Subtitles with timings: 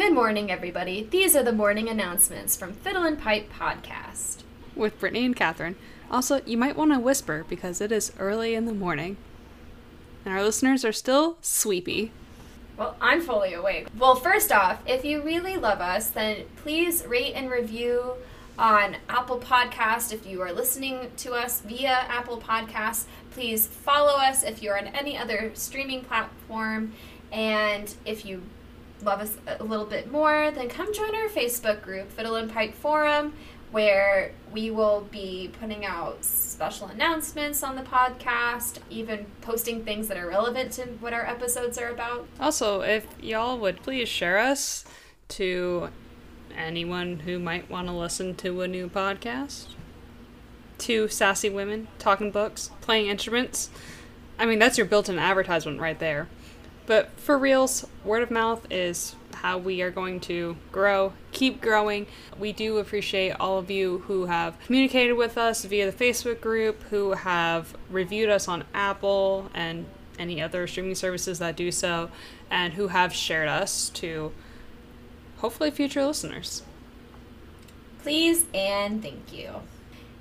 [0.00, 1.06] Good morning, everybody.
[1.10, 4.44] These are the morning announcements from Fiddle and Pipe Podcast.
[4.74, 5.76] with Brittany and Catherine.
[6.10, 9.18] Also, you might want to whisper because it is early in the morning.
[10.24, 12.12] And our listeners are still sleepy.
[12.78, 13.88] Well, I'm fully awake.
[13.98, 18.14] Well, first off, if you really love us, then please rate and review
[18.58, 20.14] on Apple Podcast.
[20.14, 24.86] If you are listening to us via Apple Podcasts, please follow us if you're on
[24.86, 26.94] any other streaming platform.
[27.30, 28.42] And if you
[29.02, 32.74] love us a little bit more, then come join our Facebook group, Fiddle and Pipe
[32.74, 33.34] Forum,
[33.70, 40.16] where we will be putting out special announcements on the podcast, even posting things that
[40.16, 42.26] are relevant to what our episodes are about.
[42.38, 44.84] Also, if y'all would please share us
[45.28, 45.90] to
[46.56, 49.68] anyone who might want to listen to a new podcast.
[50.78, 53.70] Two sassy women talking books, playing instruments.
[54.38, 56.28] I mean, that's your built in advertisement right there.
[56.90, 62.08] But for reals, word of mouth is how we are going to grow, keep growing.
[62.36, 66.82] We do appreciate all of you who have communicated with us via the Facebook group,
[66.90, 69.86] who have reviewed us on Apple and
[70.18, 72.10] any other streaming services that do so,
[72.50, 74.32] and who have shared us to
[75.36, 76.64] hopefully future listeners.
[78.02, 79.60] Please and thank you.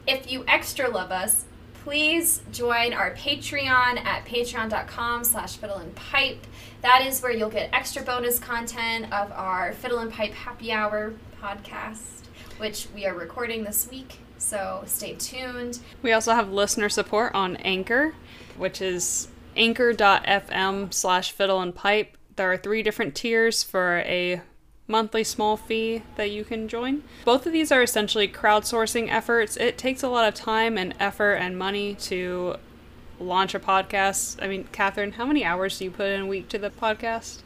[0.06, 1.46] If you extra love us,
[1.84, 6.46] please join our Patreon at patreon.com slash fiddle and pipe.
[6.82, 11.14] That is where you'll get extra bonus content of our Fiddle and Pipe Happy Hour
[11.42, 12.26] podcast,
[12.58, 14.20] which we are recording this week.
[14.38, 15.80] So stay tuned.
[16.02, 18.16] We also have listener support on Anchor,
[18.58, 19.28] which is
[19.58, 22.16] anchor.fm slash fiddle and pipe.
[22.38, 24.42] There are three different tiers for a
[24.88, 27.04] monthly small fee that you can join.
[27.26, 29.58] Both of these are essentially crowdsourcing efforts.
[29.58, 32.56] It takes a lot of time and effort and money to
[33.20, 34.42] launch a podcast.
[34.42, 37.42] I mean, Catherine, how many hours do you put in a week to the podcast?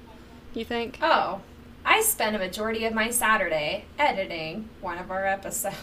[0.54, 1.00] You think?
[1.02, 1.42] Oh,
[1.86, 5.76] I spend a majority of my Saturday editing one of our episodes.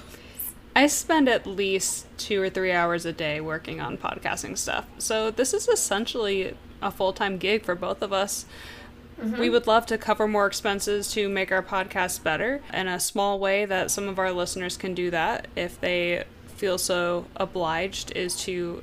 [0.75, 4.87] I spend at least two or three hours a day working on podcasting stuff.
[4.99, 8.47] So this is essentially a full time gig for both of us.
[9.21, 9.39] Mm-hmm.
[9.39, 13.39] We would love to cover more expenses to make our podcast better in a small
[13.39, 18.37] way that some of our listeners can do that if they feel so obliged is
[18.43, 18.83] to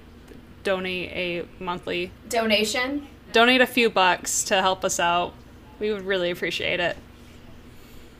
[0.67, 3.07] donate a monthly Donation?
[3.31, 5.33] donate a few bucks to help us out.
[5.79, 6.97] We would really appreciate it.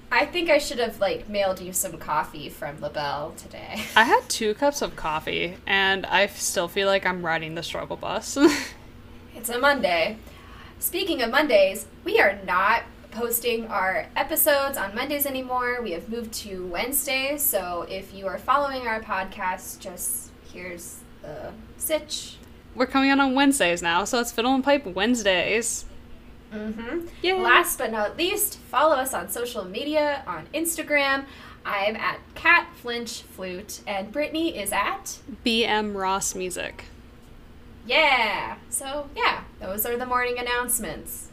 [0.10, 3.82] I think I should have like mailed you some coffee from LaBelle today.
[3.96, 7.98] I had two cups of coffee and I still feel like I'm riding the struggle
[7.98, 8.38] bus.
[9.36, 10.18] It's a Monday.
[10.80, 15.80] Speaking of Mondays, we are not posting our episodes on Mondays anymore.
[15.84, 17.44] We have moved to Wednesdays.
[17.44, 22.37] So if you are following our podcast, just here's the sitch.
[22.78, 25.86] We're coming out on Wednesdays now, so it's Fiddle and Pipe Wednesdays.
[26.54, 27.08] Mm-hmm.
[27.24, 27.34] Yay.
[27.34, 31.26] Last but not least, follow us on social media on Instagram.
[31.66, 36.86] I'm at Cat Flinch Flute, and Brittany is at BM Ross Music.
[37.88, 38.58] Yeah.
[38.70, 41.30] So yeah, those are the morning announcements.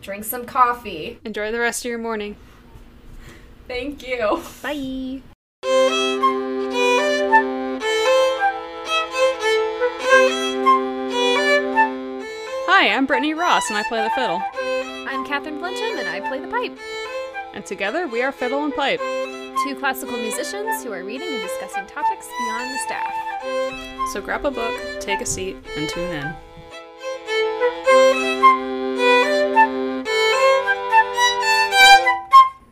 [0.00, 1.18] Drink some coffee.
[1.24, 2.36] Enjoy the rest of your morning.
[3.66, 4.42] Thank you.
[4.62, 5.22] Bye.
[12.82, 14.42] Hi, I'm Brittany Ross and I play the fiddle.
[15.08, 16.76] I'm Catherine Flinchum, and I play the pipe.
[17.54, 18.98] And together we are Fiddle and Pipe.
[18.98, 23.14] Two classical musicians who are reading and discussing topics beyond the staff.
[24.12, 26.34] So grab a book, take a seat, and tune in.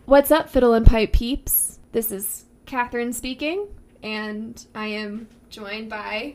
[0.07, 1.79] What's up, Fiddle and Pipe peeps?
[1.93, 3.69] This is Catherine speaking,
[4.03, 6.35] and I am joined by.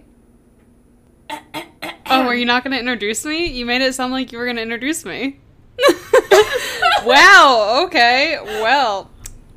[2.08, 3.48] Oh, were you not going to introduce me?
[3.48, 5.40] You made it sound like you were going to introduce me.
[7.04, 8.38] wow, okay.
[8.42, 9.10] Well,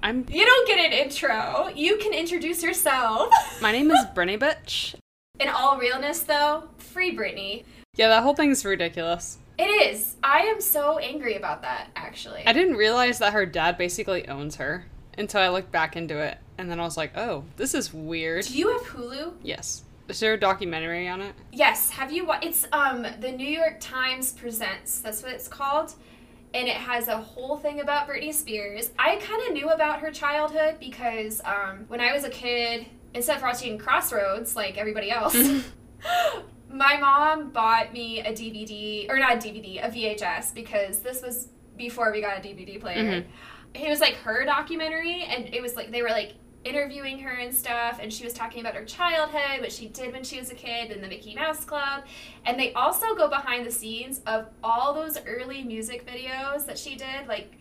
[0.03, 1.69] I'm You don't get an intro.
[1.75, 3.33] You can introduce yourself.
[3.61, 4.95] my name is Brenny Bitch.
[5.39, 7.65] In all realness, though, free Britney.
[7.97, 9.39] Yeah, that whole thing's ridiculous.
[9.59, 10.17] It is.
[10.23, 12.47] I am so angry about that, actually.
[12.47, 14.87] I didn't realize that her dad basically owns her
[15.17, 18.45] until I looked back into it, and then I was like, "Oh, this is weird."
[18.47, 19.33] Do you have Hulu?
[19.43, 19.83] Yes.
[20.09, 21.35] Is there a documentary on it?
[21.53, 21.91] Yes.
[21.91, 22.25] Have you?
[22.27, 25.01] wa- It's um the New York Times presents.
[25.01, 25.95] That's what it's called,
[26.55, 28.91] and it has a whole thing about Britney Spears.
[28.99, 33.37] I kind of knew about her childhood because um when I was a kid, instead
[33.37, 35.35] of watching Crossroads like everybody else,
[36.71, 41.49] my mom bought me a DVD or not a DVD, a VHS because this was
[41.77, 43.25] before we got a DVD player.
[43.75, 46.33] It was like her documentary, and it was like they were like
[46.69, 50.23] interviewing her and stuff, and she was talking about her childhood, what she did when
[50.23, 52.05] she was a kid, and the Mickey Mouse Club.
[52.45, 56.97] And they also go behind the scenes of all those early music videos that she
[56.97, 57.59] did, like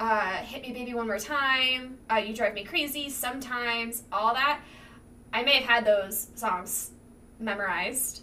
[0.00, 4.60] uh, Hit Me Baby One More Time, uh, You Drive Me Crazy, Sometimes, all that.
[5.32, 6.92] I may have had those songs
[7.40, 8.22] memorized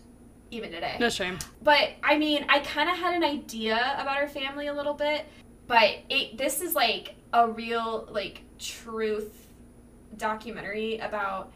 [0.49, 0.97] even today.
[0.99, 1.39] No shame.
[1.61, 5.25] But I mean, I kind of had an idea about her family a little bit,
[5.67, 9.40] but it this is like a real like truth
[10.17, 11.51] documentary about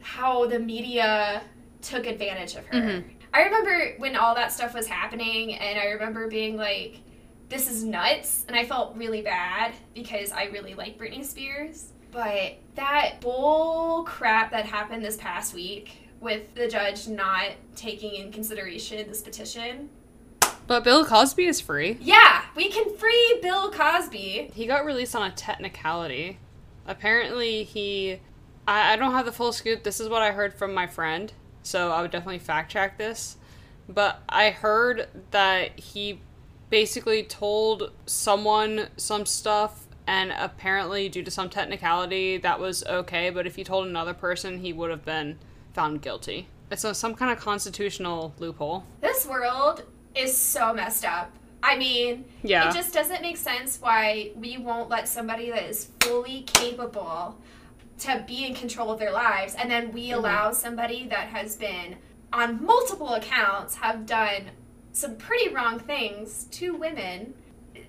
[0.00, 1.42] how the media
[1.80, 2.78] took advantage of her.
[2.78, 3.04] Mhm.
[3.32, 7.00] I remember when all that stuff was happening and I remember being like
[7.48, 11.92] this is nuts and I felt really bad because I really like Britney Spears.
[12.10, 15.90] But that bull crap that happened this past week
[16.20, 19.90] with the judge not taking in consideration this petition.
[20.66, 21.98] But Bill Cosby is free.
[22.00, 24.52] Yeah, we can free Bill Cosby.
[24.54, 26.38] He got released on a technicality.
[26.86, 28.20] Apparently, he.
[28.66, 29.82] I, I don't have the full scoop.
[29.82, 31.32] This is what I heard from my friend,
[31.62, 33.36] so I would definitely fact check this.
[33.88, 36.20] But I heard that he
[36.70, 43.30] basically told someone some stuff, and apparently, due to some technicality, that was okay.
[43.30, 45.38] But if he told another person, he would have been
[45.72, 46.48] found guilty.
[46.70, 48.84] It's a, some kind of constitutional loophole.
[49.00, 49.82] This world
[50.14, 51.30] is so messed up.
[51.66, 52.68] I mean, Yeah.
[52.68, 57.38] it just doesn't make sense why we won't let somebody that is fully capable
[58.00, 61.96] to be in control of their lives and then we allow somebody that has been
[62.32, 64.50] on multiple accounts have done
[64.92, 67.32] some pretty wrong things to women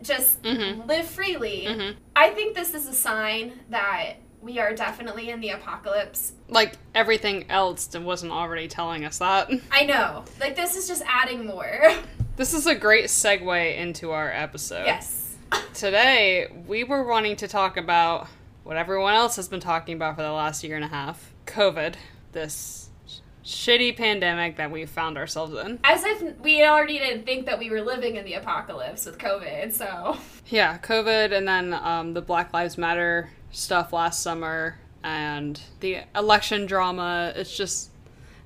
[0.02, 0.88] just Mhm.
[0.88, 1.66] live freely.
[1.68, 1.96] Mhm.
[2.16, 6.34] I think this is a sign that we are definitely in the apocalypse.
[6.48, 9.50] Like everything else that wasn't already telling us that.
[9.72, 10.24] I know.
[10.40, 11.92] Like this is just adding more.
[12.38, 14.86] This is a great segue into our episode.
[14.86, 15.38] yes.
[15.74, 18.28] Today, we were wanting to talk about
[18.64, 21.96] what everyone else has been talking about for the last year and a half COVID.
[22.34, 25.80] This sh- shitty pandemic that we found ourselves in.
[25.86, 29.72] As if we already didn't think that we were living in the apocalypse with COVID,
[29.72, 30.18] so.
[30.48, 36.66] Yeah, COVID and then um, the Black Lives Matter stuff last summer and the election
[36.66, 37.32] drama.
[37.34, 37.92] It's just,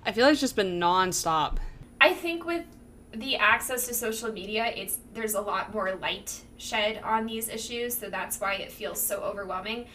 [0.05, 1.57] I feel like it's just been nonstop.
[1.99, 2.65] I think with
[3.13, 7.97] the access to social media, it's there's a lot more light shed on these issues,
[7.97, 9.85] so that's why it feels so overwhelming.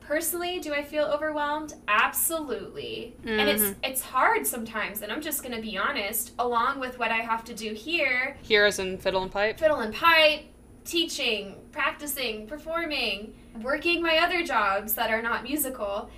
[0.00, 1.74] Personally, do I feel overwhelmed?
[1.86, 3.14] Absolutely.
[3.24, 3.84] And it's mm-hmm.
[3.84, 7.44] it's hard sometimes, and I'm just going to be honest, along with what I have
[7.44, 9.58] to do here, Heroes and Fiddle and Pipe.
[9.58, 10.44] fiddle and pipe,
[10.84, 16.10] teaching, practicing, performing, working my other jobs that are not musical.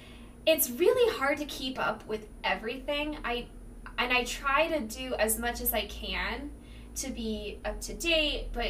[0.47, 3.17] It's really hard to keep up with everything.
[3.25, 3.47] I
[3.99, 6.51] and I try to do as much as I can
[6.97, 8.67] to be up to date, but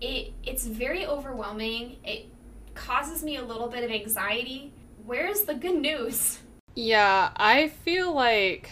[0.00, 1.96] it it's very overwhelming.
[2.04, 2.26] It
[2.74, 4.72] causes me a little bit of anxiety.
[5.04, 6.38] Where's the good news?
[6.74, 8.70] Yeah, I feel like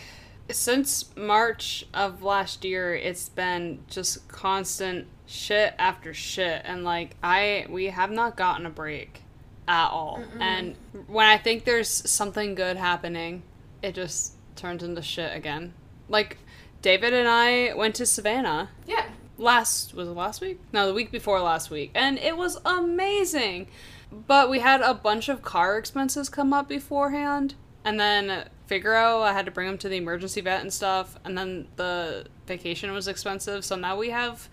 [0.50, 7.66] since March of last year, it's been just constant shit after shit, and like I
[7.68, 9.22] we have not gotten a break
[9.66, 10.22] at all.
[10.38, 10.76] And
[11.06, 13.42] when I think there's something good happening,
[13.82, 15.72] it just turns into shit again.
[16.08, 16.38] Like
[16.82, 19.06] David and I went to Savannah Yeah.
[19.38, 20.60] last was it last week?
[20.72, 23.68] No, the week before last week, and it was amazing.
[24.12, 27.54] But we had a bunch of car expenses come up beforehand,
[27.84, 31.36] and then Figaro, I had to bring him to the emergency vet and stuff, and
[31.36, 34.48] then the vacation was expensive, so now we have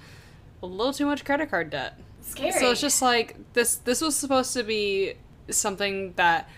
[0.64, 2.00] a little too much credit card debt.
[2.22, 2.52] Scary.
[2.54, 3.76] So it's just like this.
[3.76, 5.14] This was supposed to be
[5.50, 6.50] something that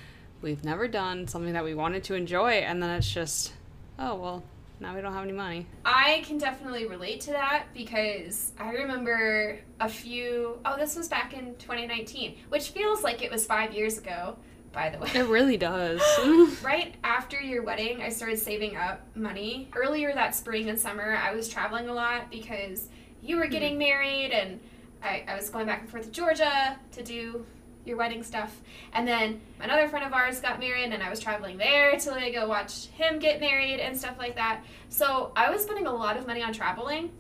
[0.42, 3.54] we've never done, something that we wanted to enjoy, and then it's just,
[4.00, 4.44] oh well,
[4.84, 5.66] now we don't have any money.
[5.86, 10.60] I can definitely relate to that because I remember a few.
[10.66, 14.36] Oh, this was back in 2019, which feels like it was five years ago,
[14.74, 15.10] by the way.
[15.16, 16.02] It really does.
[16.64, 19.70] right after your wedding, I started saving up money.
[19.74, 22.90] Earlier that spring and summer, I was traveling a lot because
[23.22, 23.80] you were getting mm-hmm.
[23.80, 24.60] married and
[25.02, 27.46] I, I was going back and forth to Georgia to do
[27.86, 28.62] your wedding stuff.
[28.94, 32.34] And then another friend of ours got married and I was traveling there to like,
[32.34, 34.62] go watch him get married and stuff like that.
[34.90, 37.12] So I was spending a lot of money on traveling.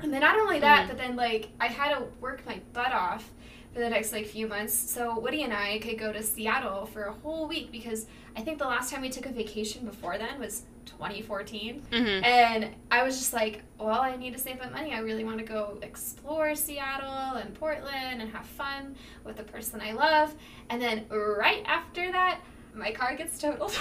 [0.00, 0.88] And then not only that, Mhm.
[0.88, 3.30] but then like I had to work my butt off
[3.72, 4.74] for the next like few months.
[4.74, 8.58] So Woody and I could go to Seattle for a whole week because I think
[8.58, 11.82] the last time we took a vacation before then was 2014.
[11.90, 14.92] hmm And I was just like, well, I need to save up money.
[14.92, 19.80] I really want to go explore Seattle and Portland and have fun with the person
[19.80, 20.34] I love.
[20.70, 22.40] And then right after that,
[22.74, 23.76] my car gets totaled.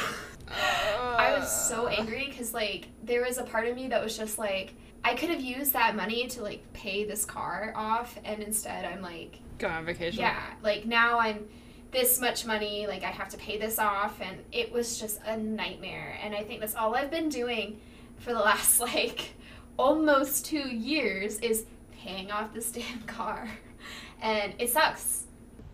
[0.49, 4.37] I was so angry because, like, there was a part of me that was just
[4.37, 8.17] like, I could have used that money to, like, pay this car off.
[8.25, 10.19] And instead, I'm like, Go on vacation.
[10.21, 11.47] yeah, like now I'm
[11.91, 15.37] this much money, like I have to pay this off, and it was just a
[15.37, 16.17] nightmare.
[16.23, 17.79] And I think that's all I've been doing
[18.19, 19.33] for the last like
[19.77, 23.49] almost two years is paying off this damn car,
[24.21, 25.25] and it sucks.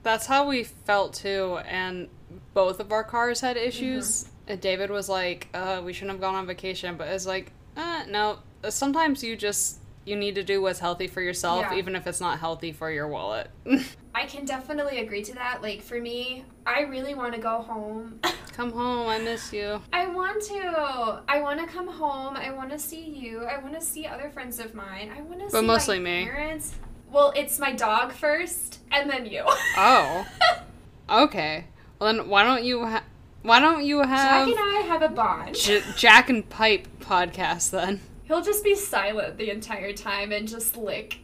[0.04, 2.08] That's how we felt too, and
[2.54, 4.30] both of our cars had issues.
[4.48, 8.04] And David was like, uh, "We shouldn't have gone on vacation," but it's like, uh,
[8.08, 8.40] no.
[8.70, 11.78] Sometimes you just you need to do what's healthy for yourself, Yeah.
[11.78, 13.50] even if it's not healthy for your wallet.
[14.16, 15.62] I can definitely agree to that.
[15.62, 18.20] Like for me, I really want to go home.
[18.54, 19.82] Come home, I miss you.
[19.94, 21.22] I want to.
[21.28, 22.36] I want to come home.
[22.36, 23.46] I want to see you.
[23.46, 25.12] I want to see other friends of mine.
[25.16, 26.24] I want to see mostly my me.
[26.26, 26.74] parents.
[27.12, 29.44] Well, it's my dog first, and then you.
[29.78, 30.26] Oh,
[31.10, 31.66] okay.
[32.00, 33.04] Well then, why don't you ha-
[33.44, 35.56] why don't you have Jack and I have a bond.
[35.56, 38.02] J- Jack and Pipe podcast then?
[38.28, 41.20] He'll just be silent the entire time and just lick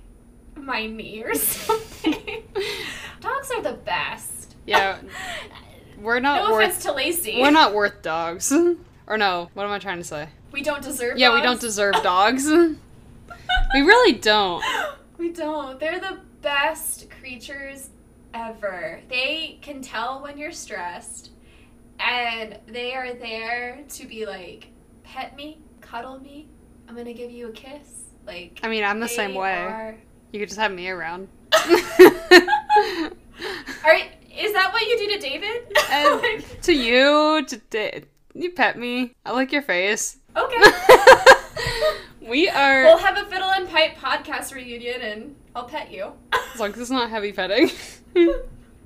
[0.55, 2.43] my knee or something.
[3.19, 4.55] Dogs are the best.
[4.65, 5.00] Yeah,
[6.00, 7.41] we're not no worth offense to Lacey.
[7.41, 8.51] we're not worth dogs.
[9.05, 10.29] Or no, what am I trying to say?
[10.53, 11.17] We don't deserve.
[11.17, 12.48] Yeah, we don't deserve dogs.
[12.48, 14.63] we really don't.
[15.17, 15.77] We don't.
[15.77, 17.89] They're the best creatures
[18.33, 19.01] ever.
[19.10, 21.31] They can tell when you're stressed,
[22.00, 24.67] and they are there to be like,
[25.03, 26.48] pet me, cuddle me.
[26.88, 28.04] I'm gonna give you a kiss.
[28.25, 29.58] Like, I mean, I'm the same way.
[29.58, 29.98] Are...
[30.32, 31.28] You could just have me around.
[33.84, 33.98] Are
[34.36, 35.78] is that what you do to David?
[35.94, 39.13] Like, to you, to da- you pet me.
[39.25, 40.18] I like your face.
[40.36, 40.58] okay.
[42.22, 42.84] we are.
[42.84, 46.13] We'll have a fiddle and pipe podcast reunion, and I'll pet you.
[46.54, 47.70] as long as it's not heavy petting.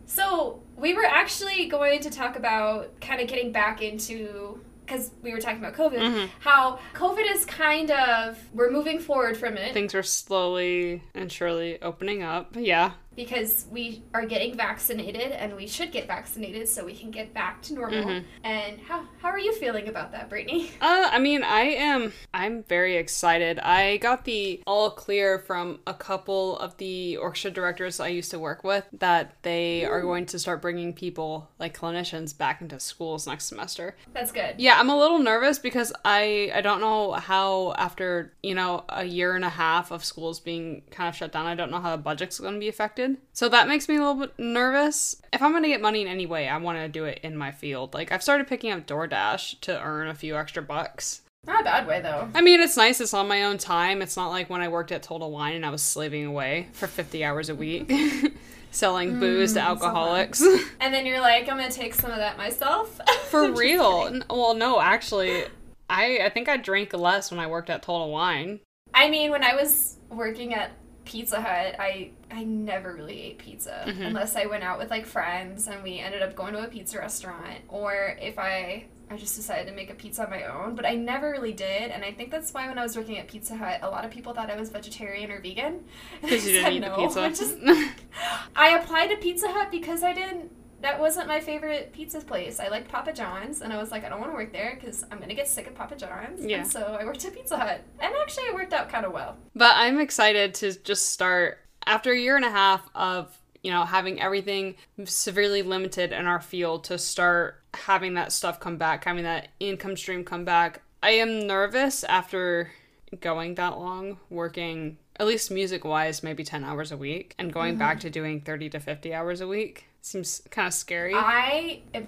[0.06, 5.32] So we were actually going to talk about kind of getting back into because we
[5.34, 6.30] were talking about COVID, Mhm.
[6.40, 11.82] how COVID is kind of we're moving forward from it Things are slowly and surely
[11.82, 12.56] opening up.
[12.56, 12.92] Yeah.
[13.18, 17.62] Because we are getting vaccinated and we should get vaccinated so we can get back
[17.64, 18.06] to normal.
[18.06, 18.24] Mhm.
[18.44, 20.72] And how how are you feeling about that, Brittany?
[20.80, 22.14] Uh, I mean, I am.
[22.34, 23.58] I'm very excited.
[23.60, 28.40] I got the all clear from a couple of the orchestra directors I used to
[28.40, 33.26] work with that they are going to start bringing people like clinicians back into schools
[33.26, 33.98] next semester.
[34.14, 34.56] That's good.
[34.60, 39.04] Yeah, I'm a little nervous because I I don't know how after you know a
[39.04, 41.96] year and a half of schools being kind of shut down, I don't know how
[41.96, 43.07] the budget's going to be affected.
[43.34, 45.22] So that makes me a little bit nervous.
[45.32, 47.38] If I'm going to get money in any way, I want to do it in
[47.38, 47.94] my field.
[47.94, 51.22] Like I've started picking up DoorDash to earn a few extra bucks.
[51.46, 52.28] Not a bad way though.
[52.36, 53.00] I mean, it's nice.
[53.00, 54.02] It's on my own time.
[54.02, 56.88] It's not like when I worked at Total Wine and I was slaving away for
[56.88, 57.90] 50 hours a week
[58.72, 60.42] selling booze to Mm, so alcoholics.
[60.82, 63.00] And then you're like, I'm gonna take some of that myself.
[63.30, 64.08] For real.
[64.08, 65.46] N- Well, no, actually,
[65.90, 68.60] I I think I drank less when I worked at Total Wine.
[68.94, 70.72] I mean, when I was working at
[71.08, 74.08] Pizza Hut, I I never really ate pizza Mhm.
[74.08, 76.98] unless I went out with like friends and we ended up going to a pizza
[77.00, 80.76] restaurant, or if I I just decided to make a pizza on my own.
[80.76, 83.28] But I never really did, and I think that's why when I was working at
[83.30, 85.86] Pizza Hut, a lot of people thought I was vegetarian or vegan.
[86.22, 87.44] Because you didn't eat said the pizza.
[87.46, 87.90] is-
[88.56, 90.52] I applied to Pizza Hut because I didn't.
[90.88, 92.62] That wasn't my favorite pizza place.
[92.62, 95.04] I liked Papa John's, and I was like, I don't want to work there because
[95.12, 96.46] I'm gonna get sick of Papa John's.
[96.46, 96.60] Yeah.
[96.60, 99.36] And so I worked at Pizza Hut, and actually it worked out kind of well.
[99.54, 103.84] but I'm excited to just start after a year and a half of you know
[103.84, 109.26] having everything severely limited in our field to start having that stuff come back, having
[109.26, 110.84] that income stream come back.
[111.04, 112.72] I am nervous after
[113.20, 117.78] going that long working at least music wise maybe 10 hours a week and going
[117.78, 118.08] back mm-hmm.
[118.08, 122.08] to doing 30 to 50 hours a week seems kind of scary I am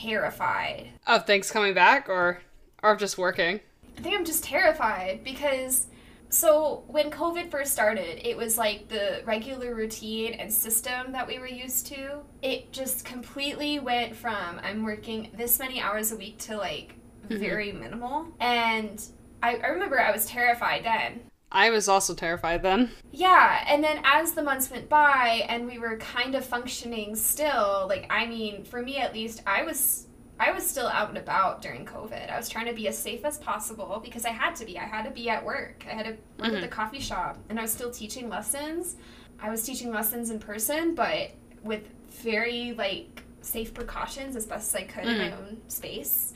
[0.00, 0.88] terrified.
[1.06, 2.40] of things coming back or
[2.82, 3.60] or of just working
[3.96, 5.86] I think I'm just terrified because
[6.30, 11.38] so when COVID first started, it was like the regular routine and system that we
[11.38, 12.20] were used to.
[12.42, 17.38] It just completely went from I'm working this many hours a week to like mm-hmm.
[17.38, 18.26] very minimal.
[18.40, 19.02] And
[19.42, 21.20] I, I remember I was terrified then.
[21.50, 25.78] I was also terrified then Yeah, and then as the months went by and we
[25.78, 30.06] were kind of functioning still, like I mean, for me at least, I was
[30.40, 32.30] I was still out and about during COVID.
[32.30, 34.78] I was trying to be as safe as possible because I had to be.
[34.78, 35.84] I had to be at work.
[35.90, 36.68] I had to work at the mm-hmm.
[36.68, 38.96] coffee shop and I was still teaching lessons.
[39.40, 41.32] I was teaching lessons in person, but
[41.64, 41.82] with
[42.22, 45.38] very like safe precautions as best as I could in my mm.
[45.38, 46.34] own space.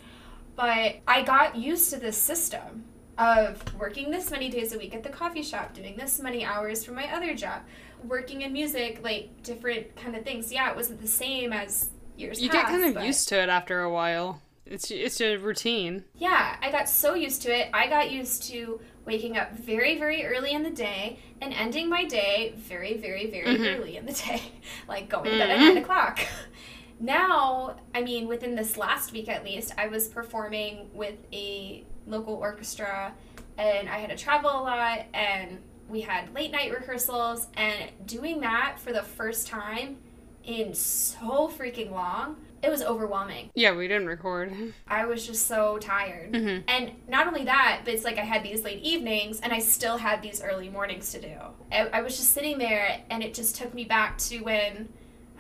[0.57, 2.85] But I got used to this system
[3.19, 6.85] of working this many days a week at the coffee shop, doing this many hours
[6.85, 7.63] for my other job,
[8.05, 10.53] working in music, like different kind of things.
[10.53, 13.49] Yeah, it wasn't the same as years you get kind of but- used to it
[13.49, 17.69] after a while it's it's a routine Yeah, I got so used to it.
[17.75, 22.05] I got used to waking up very, very early in the day and ending my
[22.05, 23.77] day very, very, very Mhm.
[23.79, 24.41] early in the day,
[24.89, 25.75] like going to bed at Mhm.
[25.75, 26.21] nine o'clock.
[27.01, 32.35] Now, I mean, within this last week at least, I was performing with a local
[32.35, 33.13] orchestra
[33.59, 38.41] and I had to travel a lot and we had late night rehearsals and doing
[38.41, 39.99] that for the first time
[40.45, 42.37] in so freaking long.
[42.63, 43.51] It was overwhelming.
[43.55, 44.53] Yeah, we didn't record.
[44.89, 46.33] I was just so tired.
[46.33, 46.63] Mhm.
[46.69, 49.97] And not only that, but it's like I had these late evenings and I still
[49.97, 51.35] had these early mornings to do.
[51.73, 54.89] I, I was just sitting there and it just took me back to when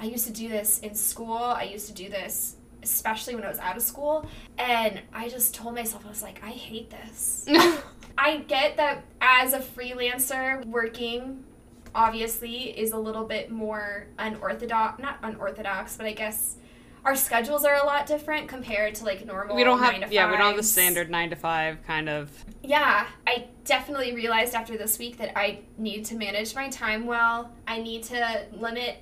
[0.00, 1.32] I used to do this in school.
[1.36, 4.26] I used to do this especially when I was out of school.
[4.58, 7.46] And I just told myself, I was like, I hate this.
[8.18, 11.44] I get that as a freelancer working
[11.94, 16.56] obviously is a little bit more unorthodox not unorthodox but i guess
[17.04, 20.30] our schedules are a lot different compared to like normal we don't nine have yeah,
[20.30, 22.30] we don't have the standard 9 to 5 kind of.
[22.62, 27.52] yeah i definitely realized after this week that i need to manage my time well
[27.68, 28.96] i need to limit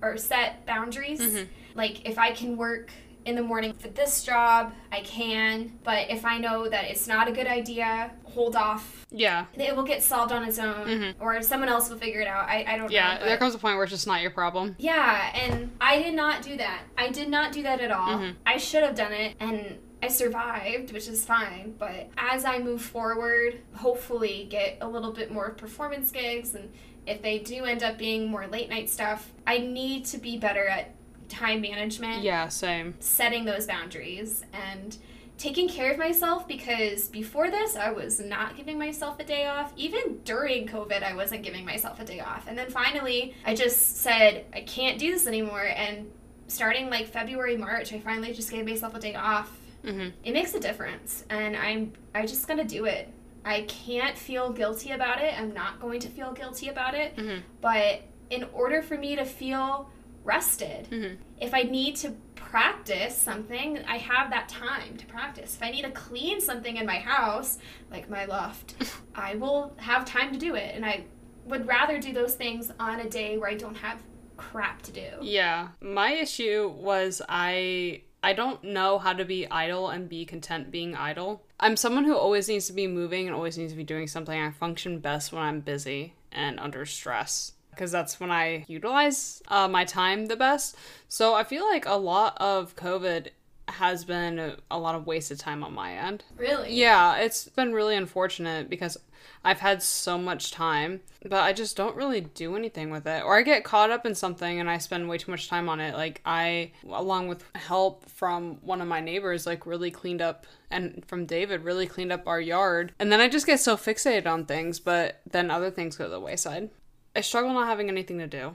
[0.00, 1.46] or set boundaries Mhm.
[1.74, 2.90] like if i can work
[3.30, 7.28] in the morning for this job i can but if i know that it's not
[7.28, 9.46] a good idea hold off Yeah.
[9.54, 11.14] it will get solved on its own Mhm.
[11.20, 13.58] or someone else will figure it out i, I don't Yeah, know there comes a
[13.58, 14.74] point where it's just not your problem.
[14.78, 18.34] yeah and i did not do that i did not do that at all Mhm.
[18.44, 22.82] i should have done it and i survived which is fine but as i move
[22.82, 26.72] forward hopefully get a little bit more performance gigs and
[27.06, 30.66] if they do end up being more late night stuff i need to be better
[30.66, 30.94] at
[31.30, 32.94] time management Yeah, same.
[33.00, 34.96] setting those boundaries and
[35.38, 39.72] taking care of myself because before this I was not giving myself a day off.
[39.76, 42.46] Even during COVID I wasn't giving myself a day off.
[42.46, 46.10] And then finally I just said I can't do this anymore and
[46.48, 49.50] starting like February March I finally just gave myself a day off.
[49.82, 50.12] Mhm.
[50.24, 53.08] It makes a difference and I'm I just going to do it.
[53.42, 55.32] I can't feel guilty about it.
[55.40, 57.16] I'm not going to feel guilty about it.
[57.16, 57.40] Mhm.
[57.62, 59.88] But in order for me to feel
[60.24, 61.16] rested, Mhm.
[61.40, 65.54] if I need to practice something, I have that time to practice.
[65.56, 67.58] If I need to clean something in my house,
[67.90, 68.74] like my loft,
[69.14, 70.74] I will have time to do it.
[70.74, 71.04] And I
[71.46, 74.02] would rather do those things on a day where I don't have
[74.36, 75.06] crap to do.
[75.22, 75.68] Yeah.
[75.80, 80.94] My issue was I I don't know how to be idle and be content being
[80.94, 81.42] idle.
[81.58, 84.38] I'm someone who always needs to be moving and always needs to be doing something.
[84.38, 89.66] I function best when I'm busy and under stress because that's when I utilize uh,
[89.66, 90.76] my time the best.
[91.08, 93.28] So I feel like a lot of COVID
[93.68, 96.22] has been a lot of wasted time on my end.
[96.36, 96.74] Really?
[96.74, 98.98] Yeah, it's been really unfortunate because
[99.42, 103.24] I've had so much time, but I just don't really do anything with it.
[103.24, 105.80] Or I get caught up in something and I spend way too much time on
[105.80, 105.94] it.
[105.94, 111.02] Like I along with help from one of my neighbors like really cleaned up and
[111.06, 112.92] from David really cleaned up our yard.
[112.98, 116.10] And then I just get so fixated on things, but then other things go to
[116.10, 116.68] the wayside.
[117.14, 118.52] I struggle not having anything to do.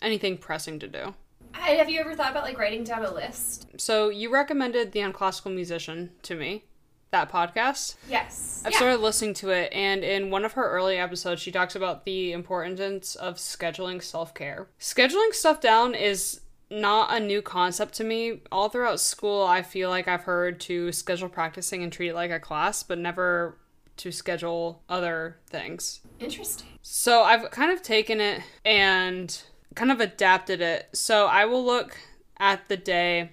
[0.00, 1.14] Anything pressing to do.
[1.54, 3.66] I- Have you ever thought about like writing down a list?
[3.76, 6.64] So you recommended The Unclassical Musician to me,
[7.10, 7.96] that podcast.
[8.08, 8.62] Yes.
[8.64, 8.78] I've yeah.
[8.78, 12.32] started listening to it, and in one of her early episodes, she talks about the
[12.32, 14.68] importance of scheduling self care.
[14.78, 18.42] Scheduling stuff down is not a new concept to me.
[18.52, 22.30] All throughout school, I feel like I've heard to schedule practicing and treat it like
[22.30, 23.56] a class, but never
[23.98, 26.00] to schedule other things.
[26.18, 26.66] Interesting.
[26.82, 29.40] So I've kind of taken it and
[29.74, 30.88] kind of adapted it.
[30.92, 31.96] So I will look
[32.38, 33.32] at the day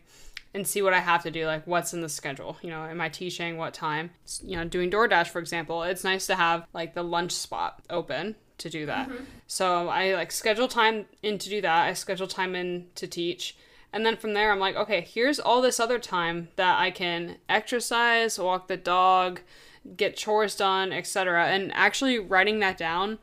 [0.54, 2.58] and see what I have to do, like what's in the schedule.
[2.62, 3.58] You know, am I teaching?
[3.58, 4.12] What time?
[4.44, 8.36] You know, doing DoorDash, for example, it's nice to have like the lunch spot open
[8.58, 9.10] to do that.
[9.10, 9.24] Mm-hmm.
[9.48, 11.88] So I like schedule time in to do that.
[11.88, 13.58] I schedule time in to teach.
[13.92, 17.38] And then from there, I'm like, okay, here's all this other time that I can
[17.48, 19.42] exercise, walk the dog,
[19.96, 21.48] get chores done, etc.
[21.48, 23.20] And actually writing that down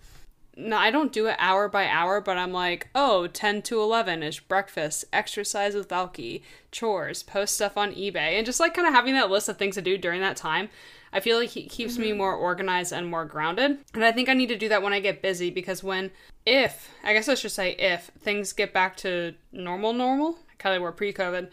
[0.56, 4.22] no, I don't do it hour by hour, but I'm like, oh, 10 to 11
[4.22, 8.92] is breakfast, exercise with Valky, chores, post stuff on eBay, and just like kind of
[8.92, 10.68] having that list of things to do during that time.
[11.12, 12.18] I feel like it keeps me mm-hmm.
[12.18, 13.78] more organized and more grounded.
[13.94, 16.10] And I think I need to do that when I get busy because when,
[16.46, 20.82] if, I guess I should say if, things get back to normal, normal, kind of
[20.82, 21.48] were pre COVID,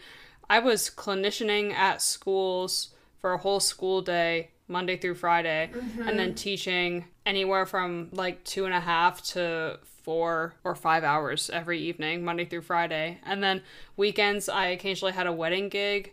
[0.48, 6.28] I was clinicianing at schools for a whole school day, Monday through Friday, and then
[6.28, 6.34] mm-hmm.
[6.34, 12.24] teaching anywhere from like two and a half to four or five hours every evening,
[12.24, 13.18] Monday through Friday.
[13.24, 13.62] And then
[13.96, 16.12] weekends, I occasionally had a wedding gig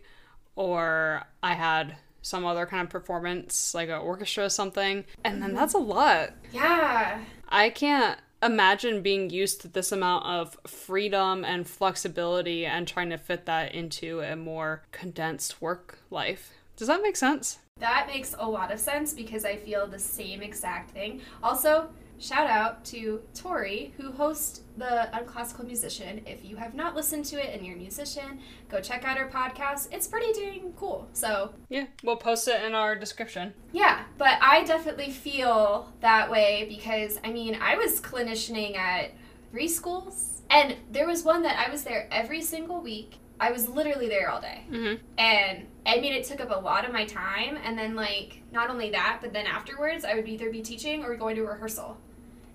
[0.56, 5.04] or I had some other kind of performance, like an orchestra or something.
[5.24, 5.58] And then mm-hmm.
[5.58, 6.32] that's a lot.
[6.52, 7.20] Yeah.
[7.48, 13.18] I can't imagine being used to this amount of freedom and flexibility and trying to
[13.18, 16.52] fit that into a more condensed work life.
[16.76, 17.58] Does that make sense?
[17.80, 21.20] That makes a lot of sense because I feel the same exact thing.
[21.42, 21.88] Also,
[22.18, 26.20] shout out to Tori, who hosts the Unclassical Musician.
[26.26, 29.28] If you have not listened to it and you're a musician, go check out her
[29.28, 29.88] podcast.
[29.92, 31.08] It's pretty dang cool.
[31.12, 33.54] So, Yeah, we'll post it in our description.
[33.72, 39.12] yeah, but I definitely feel that way because, I mean, I was clinicianing at
[39.52, 43.18] three schools And there was one that I was there every single week.
[43.40, 44.62] I was literally there all day.
[44.70, 44.98] Mhm.
[45.16, 47.56] And I mean, it took up a lot of my time.
[47.64, 51.14] And then, like, not only that, but then afterwards, I would either be teaching or
[51.16, 51.96] going to rehearsal.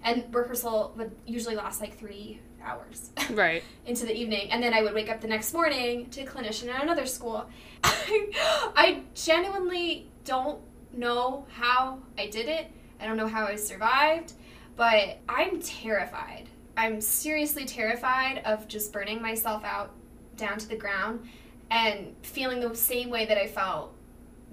[0.03, 3.63] And rehearsal would usually last like three hours Right.
[3.85, 4.51] into the evening.
[4.51, 7.45] And then I would wake up the next morning to clinician at another school.
[7.83, 10.59] I genuinely don't
[10.93, 12.67] know how I did it.
[12.99, 14.33] I don't know how I survived,
[14.75, 16.49] but I'm terrified.
[16.77, 19.91] I'm seriously terrified of just burning myself out
[20.37, 21.27] down to the ground
[21.71, 23.93] and feeling the same way that I felt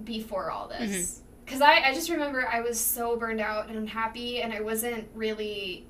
[0.03, 1.21] before all this.
[1.45, 5.07] Because I, I just remember I was so burned out and unhappy, and I wasn't
[5.13, 5.85] really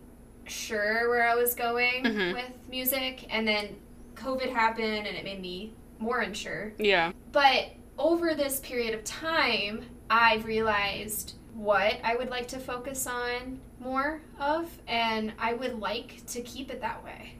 [0.45, 2.33] sure where I was going Mhm.
[2.33, 3.25] with music.
[3.29, 3.75] And then
[4.15, 6.73] COVID happened, and it made me more unsure.
[6.79, 7.11] Yeah.
[7.31, 13.59] But over this period of time, I've realized what I would like to focus on
[13.79, 17.33] more of, and I would like to keep it that way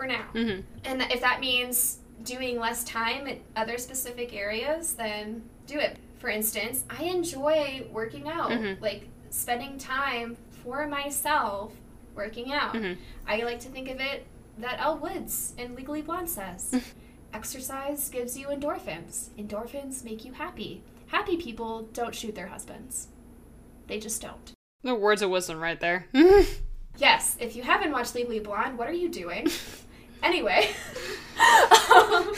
[0.00, 0.24] for now.
[0.32, 0.62] Mhm.
[0.84, 5.98] And if that means doing less time at other specific areas, then do it.
[6.18, 8.80] For instance, I enjoy working out, Mhm.
[8.80, 11.74] like spending time for myself
[12.14, 12.72] working out.
[12.72, 12.96] Mhm.
[13.26, 16.74] I like to think of it that Elle Woods in Legally Blonde says
[17.34, 19.28] exercise gives you endorphins.
[19.38, 20.82] Endorphins make you happy.
[21.08, 23.08] Happy people don't shoot their husbands,
[23.86, 24.52] they just don't.
[24.82, 26.06] The words of wisdom right there.
[26.98, 29.46] Yes, if you haven't watched Legally Blonde, what are you doing?
[30.22, 30.70] anyway.
[31.90, 32.34] Um,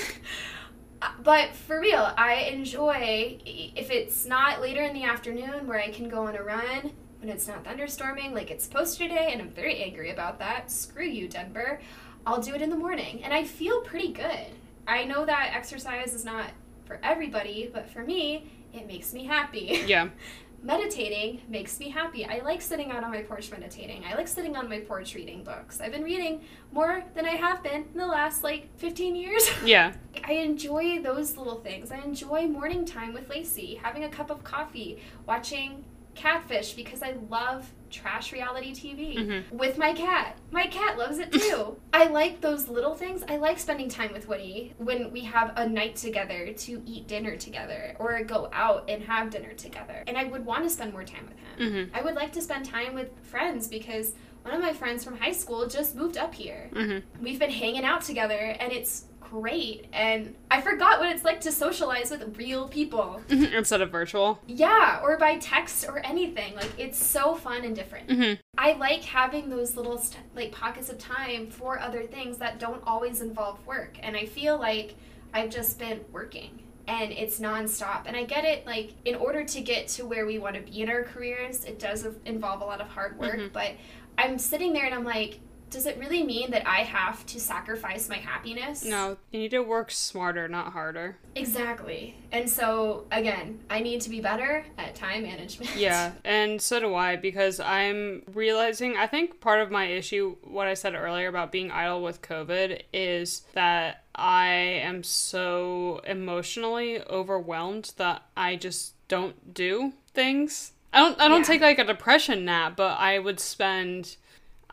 [1.22, 6.08] but for real, I enjoy if it's not later in the afternoon where I can
[6.08, 9.50] go on a run when it's not thunderstorming like it's supposed to today, and I'm
[9.50, 10.70] very angry about that.
[10.70, 11.80] Screw you, Denver.
[12.26, 14.46] I'll do it in the morning, and I feel pretty good.
[14.86, 16.50] I know that exercise is not
[16.84, 20.08] for everybody, but for me, it makes me happy yeah.
[20.62, 22.24] meditating makes me happy.
[22.24, 24.04] I like sitting out on my porch meditating.
[24.04, 25.80] I like sitting on my porch reading books.
[25.80, 29.48] I've been reading more than I have been in the last like 15 years.
[29.64, 29.92] Yeah.
[30.24, 31.90] I enjoy those little things.
[31.90, 37.14] I enjoy morning time with Lacey, having a cup of coffee, watching Catfish because I
[37.30, 39.52] love trash reality TV Mhm.
[39.52, 40.38] with my cat.
[40.50, 41.76] My cat loves it too.
[41.92, 43.22] I like those little things.
[43.28, 47.36] I like spending time with Woody when we have a night together to eat dinner
[47.36, 50.04] together or go out and have dinner together.
[50.06, 51.72] And I would want to spend more time with him.
[51.72, 51.90] Mhm.
[51.94, 55.32] I would like to spend time with friends because one of my friends from high
[55.32, 56.68] school just moved up here.
[56.72, 57.02] Mhm.
[57.20, 59.86] We've been hanging out together and it's great.
[59.94, 63.22] And I forgot what it's like to socialize with real people.
[63.30, 64.38] Instead of virtual.
[64.46, 66.54] Yeah, or by text or anything.
[66.54, 68.08] Like it's so fun and different.
[68.08, 68.38] Mhm.
[68.58, 72.82] I like having those little st- like pockets of time for other things that don't
[72.86, 73.96] always involve work.
[74.02, 74.96] And I feel like
[75.32, 78.02] I've just been working and it's nonstop.
[78.04, 80.82] And I get it like in order to get to where we want to be
[80.82, 83.50] in our careers, it does involve a lot of hard work, Mhm.
[83.52, 83.70] but
[84.18, 85.40] I'm sitting there and I'm like
[85.72, 88.84] does it really mean that I have to sacrifice my happiness?
[88.84, 91.16] No, you need to work smarter, not harder.
[91.34, 92.14] Exactly.
[92.30, 95.74] And so, again, I need to be better at time management.
[95.76, 100.68] Yeah, and so do I because I'm realizing I think part of my issue, what
[100.68, 107.92] I said earlier about being idle with COVID, is that I am so emotionally overwhelmed
[107.96, 110.72] that I just don't do things.
[110.92, 111.44] I don't I don't Yeah.
[111.46, 114.16] take like a depression nap, but I would spend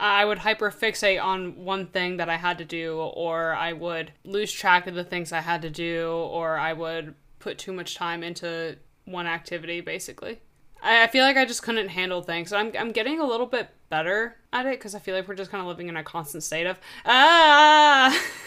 [0.00, 4.50] I would hyperfixate on one thing that I had to do, or I would lose
[4.50, 8.22] track of the things I had to do, or I would put too much time
[8.22, 10.40] into one activity, basically.
[10.82, 12.50] I, I feel like I just couldn't handle things.
[12.50, 15.50] I'm, I'm getting a little bit better at it because I feel like we're just
[15.50, 18.18] kind of living in a constant state of, ah!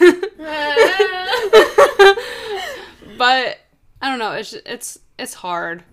[3.16, 3.58] but
[4.02, 4.32] I don't know.
[4.32, 5.84] It's it's it's hard.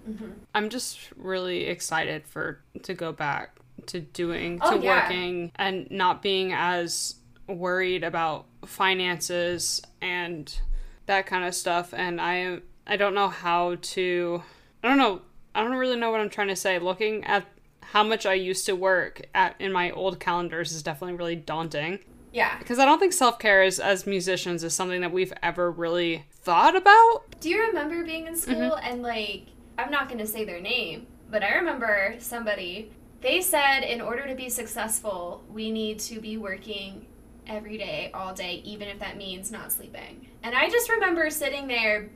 [0.55, 5.03] I'm just really excited for to go back to doing to Oh, yeah.
[5.03, 7.15] working and not being as
[7.47, 10.59] worried about finances and
[11.05, 11.93] that kind of stuff.
[11.93, 14.43] And I I don't know how to.
[14.83, 15.21] I don't know.
[15.53, 16.79] I don't really know what I'm trying to say.
[16.79, 17.45] Looking at
[17.81, 21.99] how much I used to work at in my old calendars is definitely really daunting
[22.31, 22.57] yeah.
[22.57, 26.23] because I don't think self care is as musicians is something that we've ever really
[26.31, 27.39] thought about.
[27.41, 28.85] Do you remember being in school Mm-hmm.
[28.91, 32.91] and like I'm not going to say their name, but I remember somebody
[33.21, 37.05] they said in order to be successful, we need to be working
[37.47, 40.27] every day, all day, even if that means not sleeping.
[40.43, 42.09] And I just remember sitting there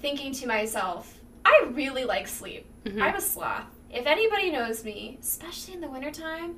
[0.00, 2.66] thinking to myself, I really like sleep.
[2.84, 3.00] Mhm.
[3.02, 3.64] I'm a sloth.
[3.90, 6.56] If anybody knows me, especially in the wintertime,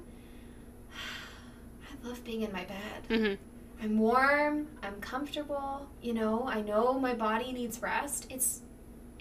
[1.82, 3.06] I love being in my bed.
[3.08, 3.34] hmm
[3.80, 8.26] I'm warm, I'm comfortable, you know, I know my body needs rest.
[8.28, 8.62] It's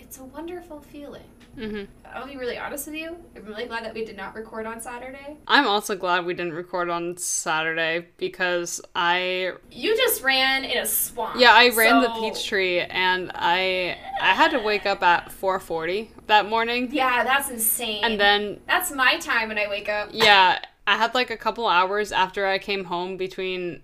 [0.07, 1.23] it's a wonderful feeling.
[1.55, 1.83] hmm
[2.15, 3.17] I'll be really honest with you.
[3.35, 5.35] I'm really glad that we did not record on Saturday.
[5.47, 10.85] I'm also glad we didn't record on Saturday because I You just ran in a
[10.85, 11.37] swamp.
[11.39, 16.47] yeah I ran the Peachtree and I I had to wake up at 4:40 that
[16.47, 18.03] morning Yeah, that's insane.
[18.05, 20.09] and then that's my time when I wake up.
[20.13, 23.81] yeah I had like a couple hours after I came home between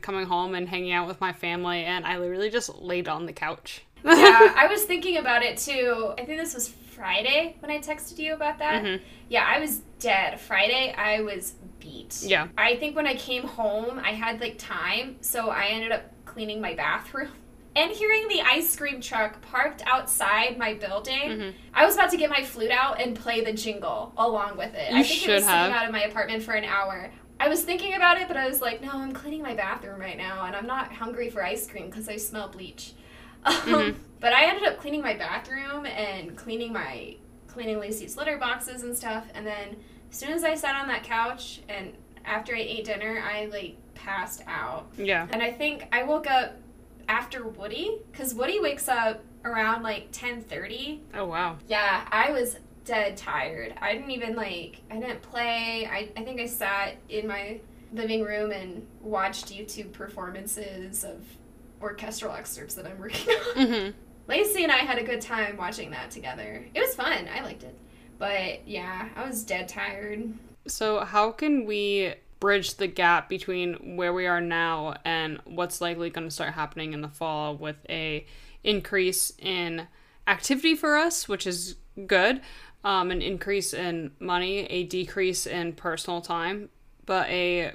[0.00, 3.32] coming home and hanging out with my family and I literally just laid on the
[3.34, 3.82] couch.
[4.04, 6.12] Yeah, I was thinking about it too.
[6.18, 8.82] I think this was Friday when I texted you about that.
[8.82, 9.00] Mhm.
[9.28, 10.38] Yeah, I was dead.
[10.40, 12.22] Friday, I was beat.
[12.22, 12.48] Yeah.
[12.56, 16.60] I think when I came home, I had like time, so I ended up cleaning
[16.60, 17.28] my bathroom.
[17.74, 21.54] And hearing the ice cream truck parked outside my building, Mhm.
[21.72, 24.92] I was about to get my flute out and play the jingle along with it.
[24.92, 25.64] You I think it was have.
[25.64, 27.10] sitting out of my apartment for an hour.
[27.40, 30.18] I was thinking about it, but I was like, no, I'm cleaning my bathroom right
[30.18, 32.92] now, and I'm not hungry for ice cream because I smell bleach.
[33.44, 33.96] Um, Mhm.
[34.20, 37.16] But I ended up cleaning my bathroom and cleaning my
[37.48, 39.76] cleaning Lacey's litter boxes and stuff, and then
[40.10, 41.92] as soon as I sat on that couch and
[42.24, 44.86] after I ate dinner, I like passed out.
[44.96, 45.26] Yeah.
[45.32, 46.56] And I think I woke up
[47.08, 51.02] after Woody because Woody wakes up around like ten thirty.
[51.14, 51.56] Oh wow.
[51.66, 53.74] Yeah, I was dead tired.
[53.80, 55.86] I didn't even like I didn't play.
[55.90, 57.60] I I think I sat in my
[57.92, 61.24] living room and watched YouTube performances of
[61.82, 63.54] orchestral excerpts that I'm working on.
[63.66, 63.94] Mhm.
[64.28, 66.64] Lacey and I had a good time watching that together.
[66.74, 67.28] It was fun.
[67.34, 67.76] I liked it.
[68.18, 70.32] But yeah, I was dead tired.
[70.68, 76.08] So, how can we bridge the gap between where we are now and what's likely
[76.10, 78.24] going to start happening in the fall with a
[78.62, 79.88] increase in
[80.28, 82.40] activity for us, which is good,
[82.84, 86.68] um, an increase in money, a decrease in personal time,
[87.06, 87.72] but a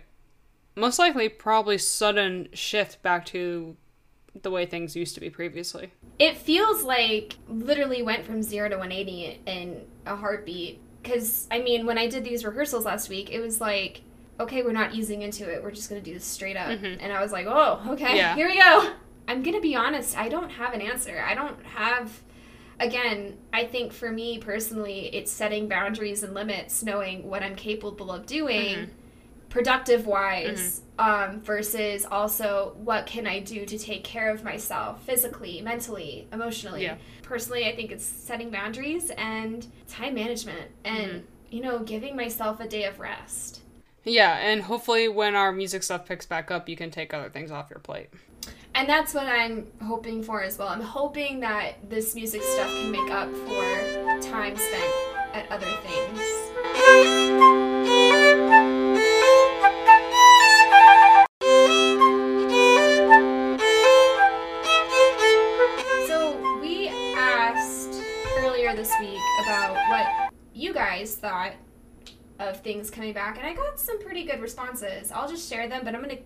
[0.75, 3.75] most likely probably sudden shift back to
[4.43, 5.91] the way things used to be previously.
[6.19, 11.85] It feels like literally went from 0 to 180 in a heartbeat cuz I mean,
[11.85, 14.01] when I did these rehearsals last week, it was like
[14.39, 15.63] okay, we're not easing into it.
[15.63, 16.67] We're just going to do this straight up.
[16.67, 16.97] Mhm.
[16.99, 18.15] And I was like, "Oh, okay.
[18.17, 18.35] Yeah.
[18.35, 18.93] Here we go."
[19.27, 21.23] I'm going to be honest, I don't have an answer.
[21.27, 22.21] I don't have
[22.79, 28.11] again, I think for me personally, it's setting boundaries and limits, knowing what I'm capable
[28.11, 28.89] of doing, Mhm.
[29.49, 35.61] productive wise, um, versus also what can I do to take care of myself physically,
[35.61, 36.83] mentally, emotionally.
[36.83, 36.97] Yeah.
[37.21, 41.23] Personally, I think it's setting boundaries and time management and, Mhm.
[41.49, 43.61] you know, giving myself a day of rest.
[44.03, 47.51] Yeah, and hopefully when our music stuff picks back up, you can take other things
[47.51, 48.09] off your plate.
[48.73, 50.69] And that's what I'm hoping for as well.
[50.69, 54.93] I'm hoping that this music stuff can make up for time spent
[55.33, 56.36] at other things.
[72.39, 75.11] Of things coming back, and I got some pretty good responses.
[75.11, 76.19] I'll just share them, but I'm gonna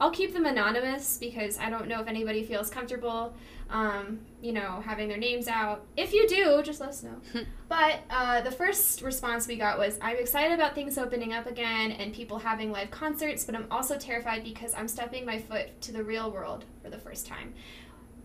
[0.00, 3.34] I'll keep them anonymous because I don't know if anybody feels comfortable,
[3.70, 5.86] um, you know, having their names out.
[5.96, 7.16] If you do, just let us know.
[7.68, 11.92] but uh, the first response we got was I'm excited about things opening up again
[11.92, 15.92] and people having live concerts, but I'm also terrified because I'm stepping my foot to
[15.92, 17.54] the real world for the first time.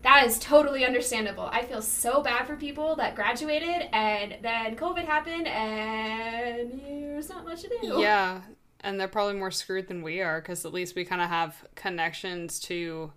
[0.04, 1.50] That is totally understandable.
[1.52, 7.46] I feel so bad for people that graduated and then COVID happened and there's not
[7.46, 8.00] much to do.
[8.00, 8.42] Yeah,
[8.80, 11.64] and they're probably more screwed than we are because at least we kind of have
[11.76, 13.12] connections to,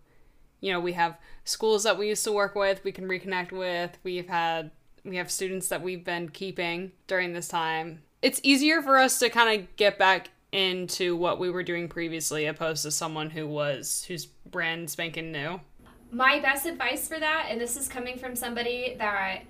[0.61, 3.97] you know, we have schools that we used to work with, we can reconnect with.
[4.03, 4.71] We've had
[5.05, 8.03] we have students that we've been keeping during this time.
[8.23, 12.47] It's easier for us to kind of get back into what we were doing previously
[12.47, 15.61] opposed to someone who was who's brand spanking new.
[16.15, 19.43] My best advice for that, and this is coming from somebody that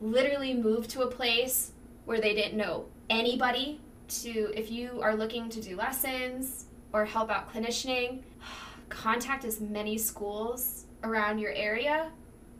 [0.00, 1.72] literally moved to a place
[2.06, 7.30] where they didn't know anybody to if you are looking to do lessons or help
[7.30, 8.22] out clinicianing,
[8.88, 12.10] contact as many schools around your area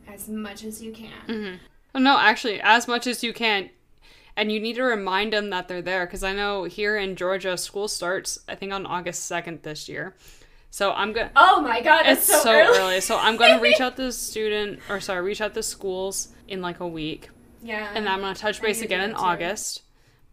[0.07, 1.11] as much as you can.
[1.27, 2.03] Mm-hmm.
[2.03, 3.69] No, actually, as much as you can.
[4.37, 7.57] And you need to remind them that they're there because I know here in Georgia,
[7.57, 10.15] school starts, I think, on August 2nd this year.
[10.71, 11.33] So I'm going to.
[11.35, 12.77] Oh my god, It's so, so, early.
[12.77, 13.01] early.
[13.01, 16.61] So I'm to reach out to the student, or sorry, reach out to schools in
[16.61, 17.29] like a week.
[17.63, 17.91] yeah.
[17.93, 19.15] And I'm going to touch base to again in.
[19.15, 19.81] August.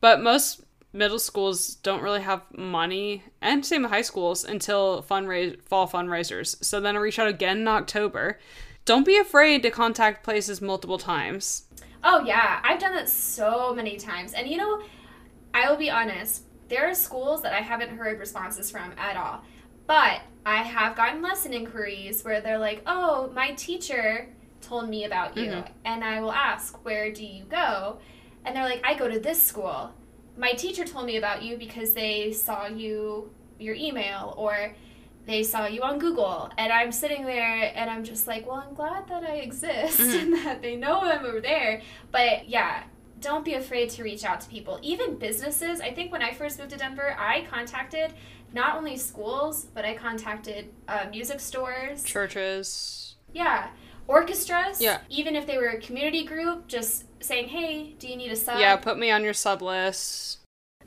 [0.01, 5.61] But most middle schools don't really have money, and same with high schools, until fundraise
[5.63, 6.63] fall fundraisers.
[6.65, 8.39] So then I reach out again in October.
[8.85, 11.65] Don't be afraid to contact places multiple times.
[12.05, 14.33] Oh yeah, I've done that so many times.
[14.33, 14.81] And you know,
[15.53, 19.43] I will be honest, there are schools that I haven't heard responses from at all.
[19.87, 24.29] But I have gotten lesson inquiries where they're like, "Oh, my teacher
[24.61, 25.51] told me about you.
[25.51, 25.69] Mhm.
[25.85, 27.99] And I will ask, Where do you go?
[28.45, 29.93] And they're like, I go to this school.
[30.37, 34.75] My teacher told me about you because they saw you, your email, or
[35.25, 36.51] they saw you on Google.
[36.59, 40.15] And I'm sitting there and I'm just like, Well, I'm glad that I exist Mhm.
[40.23, 41.81] and that they know I'm over there.
[42.11, 42.85] But yeah,
[43.21, 44.79] don't be afraid to reach out to people.
[44.83, 45.81] Even businesses.
[45.81, 48.13] I think when I first moved to Denver, I contacted
[48.57, 52.03] not only schools, but I contacted uh, music stores.
[52.03, 53.15] Churches.
[53.33, 53.69] Yeah.
[54.09, 54.81] Orchestras.
[54.81, 55.01] Yeah.
[55.11, 58.59] Even if they were a community group, just saying, hey, do you need a sub?
[58.59, 60.39] yeah, put me on your sub list.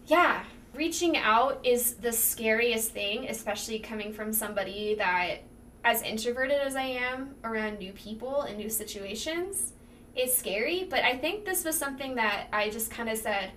[0.08, 0.44] Yeah.
[0.74, 5.44] Reaching out is the scariest thing, especially coming from somebody that,
[5.84, 9.74] as introverted as I am around new people and new situations,
[10.16, 10.88] it's scary.
[10.90, 13.52] But I think this was something that I just kind of said,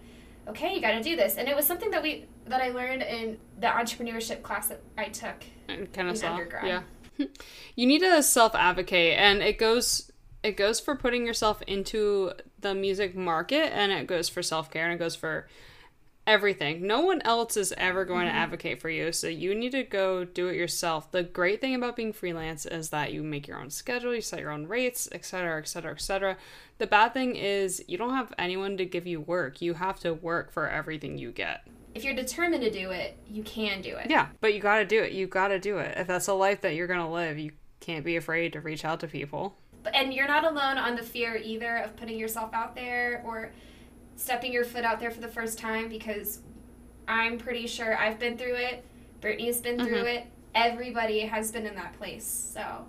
[0.49, 1.37] okay, you got to do this.
[1.37, 5.05] And it was something that we that I learned in the entrepreneurship class that I
[5.05, 5.45] took.
[5.69, 6.33] and kind in saw.
[6.33, 6.67] undergrad.
[6.67, 7.27] Yeah.
[7.77, 10.11] you need to self advocate and it goes
[10.43, 14.85] it goes for putting yourself into the music market and it goes for self care
[14.85, 15.47] and it goes for
[16.27, 16.87] everything.
[16.87, 18.35] No one else is ever going Mm-hmm.
[18.37, 21.11] to advocate for you, so you need to go do it yourself.
[21.11, 24.39] The great thing about being freelance is that you make your own schedule, you set
[24.41, 26.37] your own rates, etc., etc., etc.
[26.79, 29.61] The bad thing is you don't have anyone to give you work.
[29.61, 31.67] You have to work for everything you get.
[31.95, 34.09] If you're determined to do it, you can do it.
[34.11, 35.13] Yeah, but you got to do it.
[35.13, 35.97] You got to do it.
[35.99, 38.85] If that's a life that you're going to live, you can't be afraid to reach
[38.85, 39.57] out to people.
[39.83, 43.51] But- And you're not alone on the fear either of putting yourself out there or
[44.17, 46.41] stepping your foot out there for the first time because
[47.09, 48.85] I'm pretty sure I've been through it.
[49.21, 50.17] Brittany's been through Mhm.
[50.17, 50.27] it.
[50.55, 52.25] Everybody has been in that place.
[52.25, 52.87] So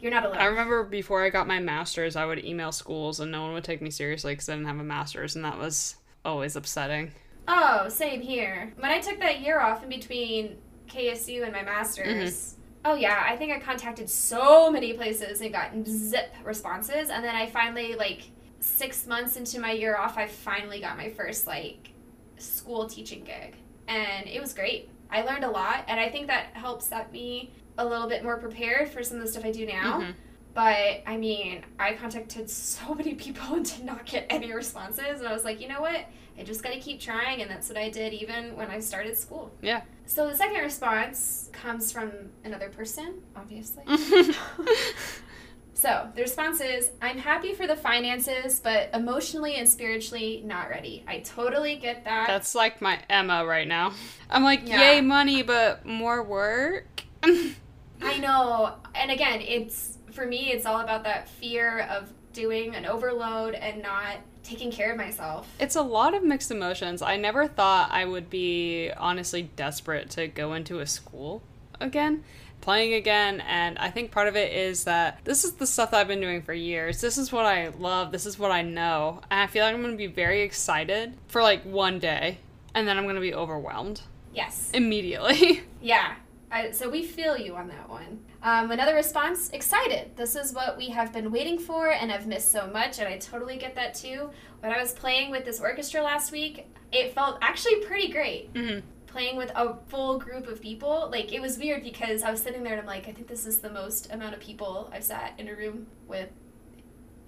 [0.00, 0.38] you're not alone.
[0.38, 3.64] I remember before I got my master's, I would email schools and no one would
[3.64, 7.12] take me seriously because I didn't have a master's, and that was always upsetting.
[7.48, 8.72] Oh, same here.
[8.78, 10.56] When I took that year off in between
[10.88, 15.70] KSU and my master's, oh yeah, I think I contacted so many places and got
[15.86, 18.22] zip responses, and then I finally like
[18.60, 21.90] six months into my year off, I finally got my first like
[22.38, 23.56] school teaching gig,
[23.88, 24.88] and it was great.
[25.10, 28.36] I learned a lot, and I think that helps set me a little bit more
[28.38, 30.00] prepared for some of the stuff I do now.
[30.00, 30.14] Mhm.
[30.54, 35.20] But I mean, I contacted so many people and did not get any responses.
[35.20, 36.04] And I was like, you know what?
[36.38, 37.42] I just got to keep trying.
[37.42, 39.52] And that's what I did even when I started school.
[39.60, 39.82] Yeah.
[40.06, 42.10] So the second response comes from
[42.44, 43.84] another person, obviously.
[45.74, 51.04] so the response is I'm happy for the finances, but emotionally and spiritually not ready.
[51.06, 52.26] I totally get that.
[52.26, 53.92] That's like my Emma right now.
[54.30, 54.92] I'm like, Yeah.
[54.92, 57.02] yay, money, but more work.
[57.22, 58.74] I know.
[58.94, 63.82] And again, it's for me, it's all about that fear of doing an overload and
[63.82, 65.48] not taking care of myself.
[65.60, 67.02] It's a lot of mixed emotions.
[67.02, 71.42] I never thought I would be honestly desperate to go into a school
[71.80, 72.24] again,
[72.60, 76.00] playing again, and I think part of it is that this is the stuff that
[76.00, 77.00] I've been doing for years.
[77.00, 79.80] This is what I love, this is what I know, and I feel like I'm
[79.82, 82.38] going to be very excited for like one day,
[82.74, 84.02] and then I'm going to be overwhelmed
[84.34, 84.70] Yes.
[84.74, 85.62] immediately.
[85.82, 86.14] Yeah.
[86.52, 88.20] I, so we feel you on that one.
[88.42, 90.16] Um, another response excited.
[90.16, 93.18] This is what we have been waiting for and have missed so much, and I
[93.18, 94.30] totally get that too.
[94.60, 98.50] When I was playing with this orchestra last week, it felt actually pretty great.
[98.54, 102.42] hmm Playing with a full group of people, like it was weird because I was
[102.42, 105.04] sitting there and I'm like, I think this is the most amount of people I've
[105.04, 106.30] sat in a room with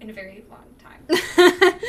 [0.01, 1.01] in a very long time.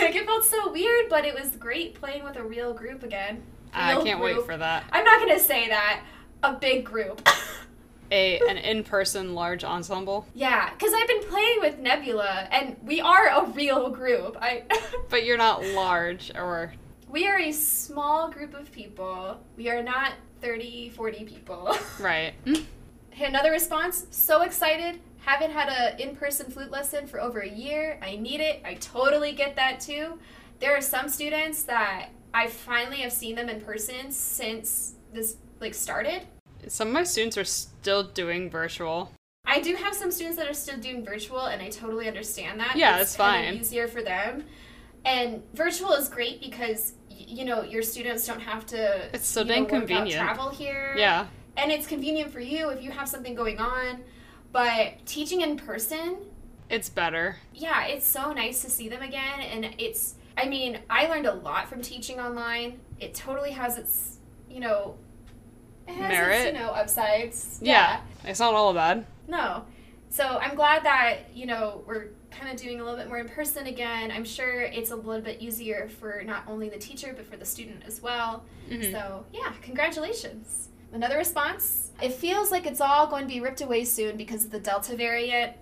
[0.00, 3.42] like it felt so weird, but it was great playing with a real group again.
[3.74, 4.84] I can't wait for that.
[4.92, 6.02] I'm not gonna say that.
[6.42, 7.28] A big group.
[8.12, 13.28] A an in-person large ensemble, yeah, because I've been playing with Nebula, and we are
[13.28, 14.36] a real group.
[14.40, 14.64] I.
[15.08, 16.72] but you're not large or
[17.12, 19.38] we are a small group of people.
[19.56, 21.76] We are not 30, 40 people.
[22.00, 22.32] right.
[23.20, 24.06] Another response.
[24.10, 24.98] So excited.
[25.18, 28.00] Haven't had a in-person flute lesson for over a year.
[28.02, 28.62] I need it.
[28.64, 30.18] I totally get that too.
[30.58, 35.74] There are some students that I finally have seen them in person since this like
[35.74, 36.22] started.
[36.68, 39.12] Some of my students are still doing virtual.
[39.44, 42.76] I do have some students that are still doing virtual, and I totally understand that.
[42.76, 43.54] Yeah, it's kinda fine.
[43.54, 44.44] Easier for them,
[45.04, 49.08] and virtual is great because you know your students don't have to.
[49.14, 50.22] It's so know, dang out convenient.
[50.22, 50.94] Travel here.
[50.96, 51.26] Yeah.
[51.56, 54.02] and it's convenient for you if you have something going on.
[54.52, 56.16] But teaching in person,
[56.70, 57.36] It's better.
[57.54, 60.14] yeah, it's so nice to see them again, and it's.
[60.36, 62.80] I mean, I learned a lot from teaching online.
[63.00, 64.16] It totally has its,
[64.48, 64.96] you know,
[65.88, 66.40] it has Merit.
[66.40, 67.58] its, you know, upsides.
[67.62, 68.00] Yeah.
[68.24, 69.04] It's not all bad.
[69.28, 69.64] No.
[70.10, 73.28] So I'm glad that, you know, we're kind of doing a little bit more in
[73.28, 74.10] person again.
[74.10, 77.44] I'm sure it's a little bit easier for not only the teacher, but for the
[77.46, 78.44] student as well.
[78.68, 78.92] Mhm.
[78.92, 80.68] So, yeah, congratulations.
[80.92, 84.50] Another response It feels like it's all going to be ripped away soon because of
[84.50, 85.52] the Delta variant.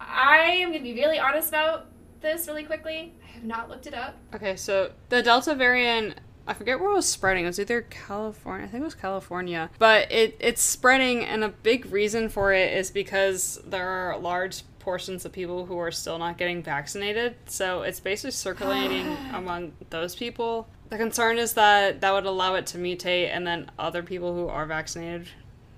[0.00, 1.86] I am going to be really honest about
[2.20, 3.12] this really quickly.
[3.22, 4.16] I have not looked it up.
[4.34, 6.18] Okay, so the Delta variant,
[6.50, 7.44] I forget where it was spreading.
[7.44, 11.48] It was either California, I think it was California, but it it's spreading, and a
[11.48, 16.18] big reason for it is because there are large portions of people who are still
[16.18, 17.36] not getting vaccinated.
[17.46, 20.66] So it's basically circulating among those people.
[20.88, 24.48] The concern is that that would allow it to mutate, and then other people who
[24.48, 25.28] are vaccinated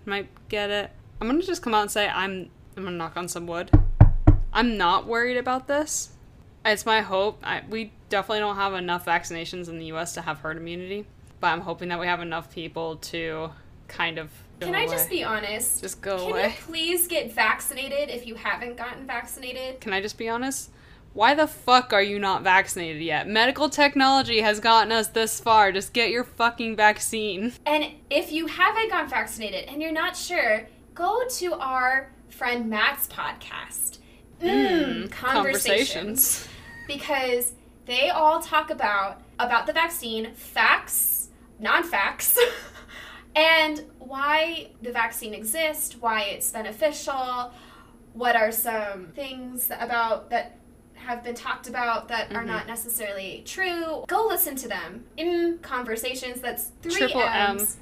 [0.07, 0.91] might get it.
[1.21, 2.49] I'm gonna just come out and say I'm
[2.79, 3.71] I'm gonna knock on some wood.
[4.55, 6.13] I'm not worried about this.
[6.65, 7.41] It's my hope.
[7.43, 10.13] I, we definitely don't have enough vaccinations in the U.S.
[10.15, 11.07] to have herd immunity,
[11.41, 13.51] but I'm hoping that we have enough people to
[13.89, 14.31] kind of.
[14.61, 15.81] Can I just be honest?
[15.81, 16.49] Just go Can away.
[16.49, 19.81] you please get vaccinated if you haven't gotten vaccinated?
[19.81, 20.71] Can I just be honest?
[21.15, 23.27] Why the fuck are you not vaccinated yet?
[23.27, 25.73] Medical technology has gotten us this far.
[25.73, 27.53] Just get your fucking vaccine.
[27.67, 33.09] And if you haven't gotten vaccinated and you're not sure, go to our friend Matt's
[33.09, 33.99] podcast.
[34.41, 36.47] Mm, conversations.
[36.87, 37.53] Because
[37.87, 41.29] they all talk about about the vaccine, facts,
[41.59, 42.39] non-facts,
[43.35, 47.53] and why the vaccine exists, why it's beneficial,
[48.13, 50.59] what are some things about that
[50.95, 52.69] have been talked about that are not mm-hmm.
[52.69, 54.05] necessarily true.
[54.07, 56.41] Go listen to them in conversations.
[56.41, 57.59] That's three Triple M.
[57.59, 57.77] M's.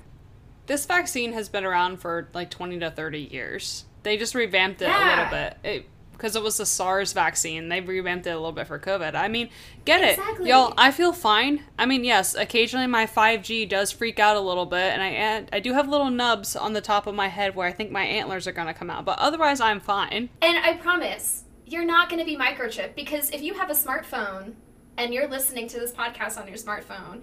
[0.67, 3.85] This vaccine has been around for like 20 to 30 years.
[4.03, 5.59] They just revamped it a little bit.
[5.63, 5.87] It
[6.21, 7.71] because it was the SARS vaccine.
[7.71, 9.15] They revamped it a little bit for COVID.
[9.15, 9.49] I mean,
[9.87, 10.19] get it.
[10.19, 10.51] Exactly.
[10.51, 11.63] Y'all, I feel fine.
[11.79, 15.49] I mean, yes, occasionally my 5G does freak out a little bit and I and
[15.51, 18.05] I do have little nubs on the top of my head where I think my
[18.05, 20.29] antlers are going to come out, but otherwise I'm fine.
[20.43, 24.53] And I promise, you're not going to be microchipped because if you have a smartphone
[24.99, 27.23] and you're listening to this podcast on your smartphone,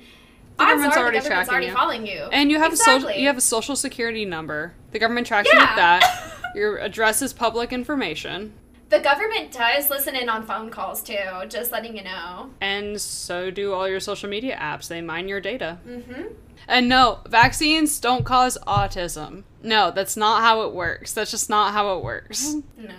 [0.58, 1.74] The government's already the government's tracking already you.
[1.74, 2.30] following you.
[2.32, 4.74] And you have a social you have a social security number.
[4.92, 6.34] The government tracks you with that.
[6.56, 8.54] Your address is public information.
[8.90, 11.18] The government does listen in on phone calls too,
[11.50, 12.50] just letting you know.
[12.62, 14.88] And so do all your social media apps.
[14.88, 15.80] They mine your data.
[15.86, 16.34] Mm-hmm.
[16.70, 19.44] And no, vaccines don't cause autism.
[19.62, 21.14] No, that's not how it works.
[21.14, 22.56] That's just not how it works.
[22.78, 22.94] No.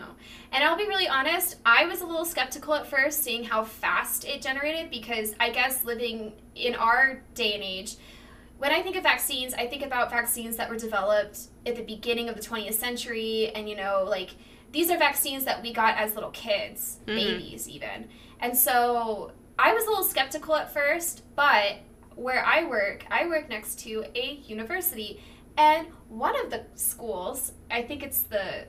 [0.51, 4.25] And I'll be really honest, I was a little skeptical at first seeing how fast
[4.25, 7.97] it generated because I guess living in our day and age,
[8.57, 12.29] when I think of vaccines, I think about vaccines that were developed at the beginning
[12.29, 14.31] of the 20th century and, you know, like
[14.73, 17.17] these are vaccines that we got as little kids, Mhm.
[17.17, 18.09] babies even.
[18.41, 21.79] And so I was a little skeptical at first, but
[22.15, 25.23] where I work, I work next to a university.
[25.57, 28.67] And one of the schools, I think it's the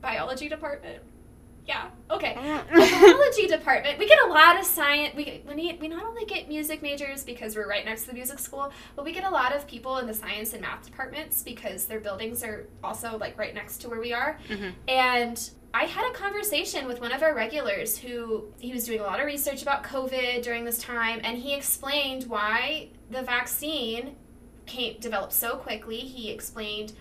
[0.00, 1.02] biology department.
[1.66, 2.34] Yeah, okay.
[2.74, 5.14] The biology department, we get a lot of science.
[5.14, 8.14] We, we, need, we not only get music majors because we're right next to the
[8.14, 11.42] music school, but we get a lot of people in the science and math departments
[11.42, 14.38] because their buildings are also like right next to where we are.
[14.48, 14.72] Mhm.
[14.88, 19.04] And I had a conversation with one of our regulars who he was doing a
[19.04, 24.16] lot of research about COVID during this time, and he explained why the vaccine
[24.66, 25.98] came developed so quickly.
[25.98, 26.92] He explained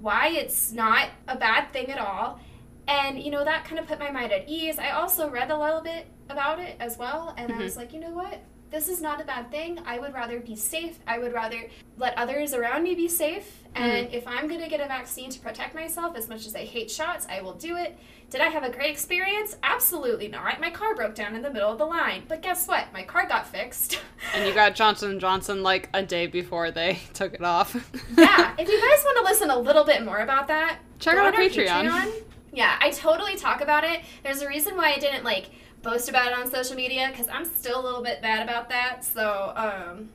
[0.00, 2.40] why it's not a bad thing at all.
[2.88, 4.78] And you know that kind of put my mind at ease.
[4.78, 7.80] I also read a little bit about it as well, and I was mm-hmm.
[7.80, 8.40] like, you know what?
[8.70, 9.78] This is not a bad thing.
[9.86, 10.98] I would rather be safe.
[11.06, 13.62] I would rather let others around me be safe.
[13.74, 13.82] Mm-hmm.
[13.82, 16.64] And if I'm going to get a vaccine to protect myself, as much as I
[16.64, 17.98] hate shots, I will do it.
[18.30, 19.56] Did I have a great experience?
[19.62, 20.60] Absolutely not.
[20.60, 22.24] My car broke down in the middle of the line.
[22.28, 22.92] But guess what?
[22.92, 24.00] My car got fixed.
[24.34, 27.74] And you got Johnson Johnson like a day before they took it off.
[28.16, 31.26] yeah, if you guys want to listen a little bit more about that, Check out
[31.26, 32.12] on our Patreon.
[32.58, 34.00] Yeah, I totally talk about it.
[34.24, 35.48] There's a reason why I didn't like
[35.80, 39.04] boast about it on social media because I'm still a little bit bad about that.
[39.04, 40.08] So, um,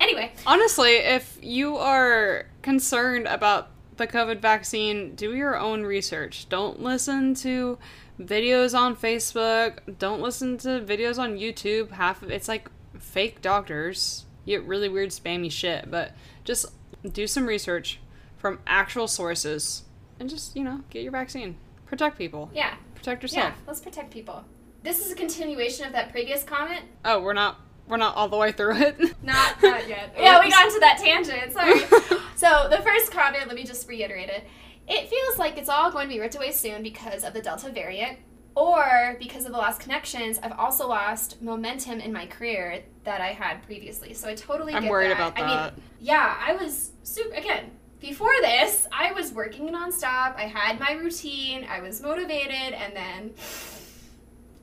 [0.00, 6.48] anyway, Honestly, if you are concerned about the COVID vaccine, do your own research.
[6.48, 7.76] Don't listen to
[8.18, 9.80] videos on Facebook.
[9.98, 11.90] Don't listen to videos on YouTube.
[11.90, 14.24] Half of it's like fake doctors.
[14.46, 16.12] You get really weird spammy shit, but
[16.42, 16.64] just
[17.12, 18.00] do some research
[18.38, 19.82] from actual sources
[20.18, 21.58] and just, you know, get your vaccine.
[21.92, 22.50] Protect people.
[22.54, 23.52] yeah, Protect yourself.
[23.54, 24.42] yeah, let's protect people.
[24.82, 26.86] This is a continuation of that previous comment.
[27.04, 28.98] Oh, we're not we're not all the way through it.
[29.22, 30.14] Not, not yet.
[30.18, 31.52] yeah, we got into that tangent.
[31.52, 31.80] Sorry.
[32.34, 34.44] so the first comment, let me just reiterate it.
[34.88, 37.70] It feels like it's all going to be ripped away soon because of the Delta
[37.70, 38.18] variant,
[38.54, 40.38] or because of the lost connections.
[40.42, 44.14] I've also lost momentum in my career that I had previously.
[44.14, 44.72] So I totally.
[44.72, 45.16] I'm get worried that.
[45.34, 45.76] about I that.
[45.76, 47.34] mean, yeah, I was super.
[47.34, 47.72] Again,
[48.02, 50.36] before this, I was working nonstop.
[50.36, 51.64] I had my routine.
[51.70, 53.30] I was motivated, and then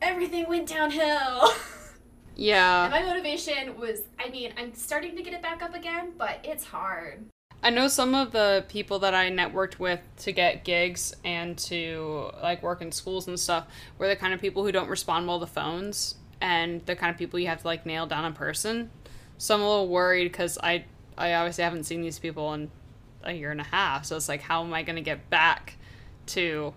[0.01, 1.53] everything went downhill.
[2.35, 2.83] yeah.
[2.83, 6.39] And my motivation was, I mean, I'm starting to get it back up again, but
[6.43, 7.25] it's hard.
[7.63, 12.31] I know some of the people that I networked with to get gigs and to
[12.41, 13.67] like work in schools and stuff
[13.97, 17.17] were the kind of people who don't respond well to phones and the kind of
[17.17, 18.91] people you have to like nail down in person.
[19.37, 20.85] So I'm a little worried because I
[21.17, 22.71] I obviously haven't seen these people in
[23.23, 24.05] a year and a half.
[24.05, 25.75] So it's like, how am I going to get back
[26.27, 26.73] to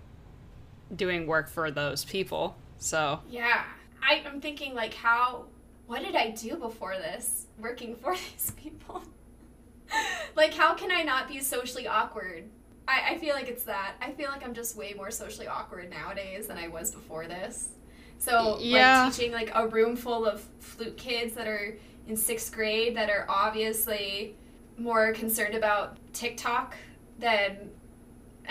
[0.95, 2.55] doing work for those people?
[2.77, 3.63] So Yeah.
[4.01, 5.45] I, I'm thinking, like, how,
[5.87, 9.03] what did I do before this working for these people?
[10.35, 12.43] like, how can I not be socially awkward?
[12.87, 13.93] I, I feel like it's that.
[14.01, 17.69] I feel like I'm just way more socially awkward nowadays than I was before this.
[18.19, 19.05] So, Yeah.
[19.05, 21.77] like, teaching, like, a room full of flute kids that are
[22.07, 24.35] in sixth grade that are obviously
[24.77, 26.75] more concerned about TikTok
[27.19, 27.69] than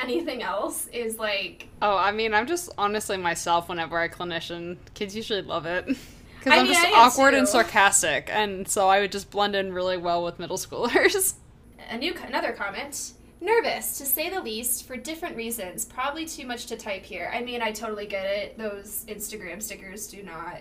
[0.01, 4.77] anything else is like Oh, I mean, I'm just honestly myself whenever I clinician.
[4.95, 5.87] Kids usually love it.
[6.39, 9.31] Because I I'm mean, just I do awkward and sarcastic, and so I would just
[9.31, 11.35] blend in really well with middle schoolers.
[11.89, 16.67] a new another comment nervous to say the least for different reasons probably too much
[16.67, 20.61] to type here i mean i totally get it those instagram stickers do not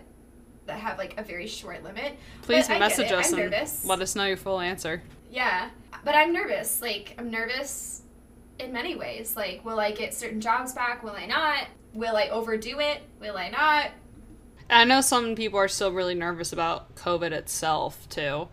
[0.65, 3.85] that have like a very short limit Please But message us I'm and nervous.
[3.85, 5.01] let us know your full answer.
[5.31, 5.69] Yeah
[6.03, 8.03] but i'm nervous like i'm nervous
[8.59, 12.27] in many ways like will i get certain jobs back will i not will i
[12.27, 13.91] overdo it will i not
[14.73, 18.47] I know some people are still really nervous about COVID itself too.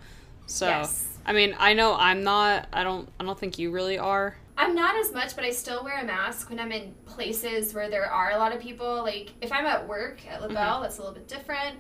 [0.47, 2.69] So, yes I mean, I know I'm not.
[2.73, 3.07] I don't.
[3.21, 4.35] I don't think you really are.
[4.57, 7.91] I'm not as much, but I still wear a mask when I'm in places where
[7.91, 9.03] there are a lot of people.
[9.03, 10.49] Like if I'm at work at mm-hmm.
[10.49, 11.77] LaBelle, that's a little bit different.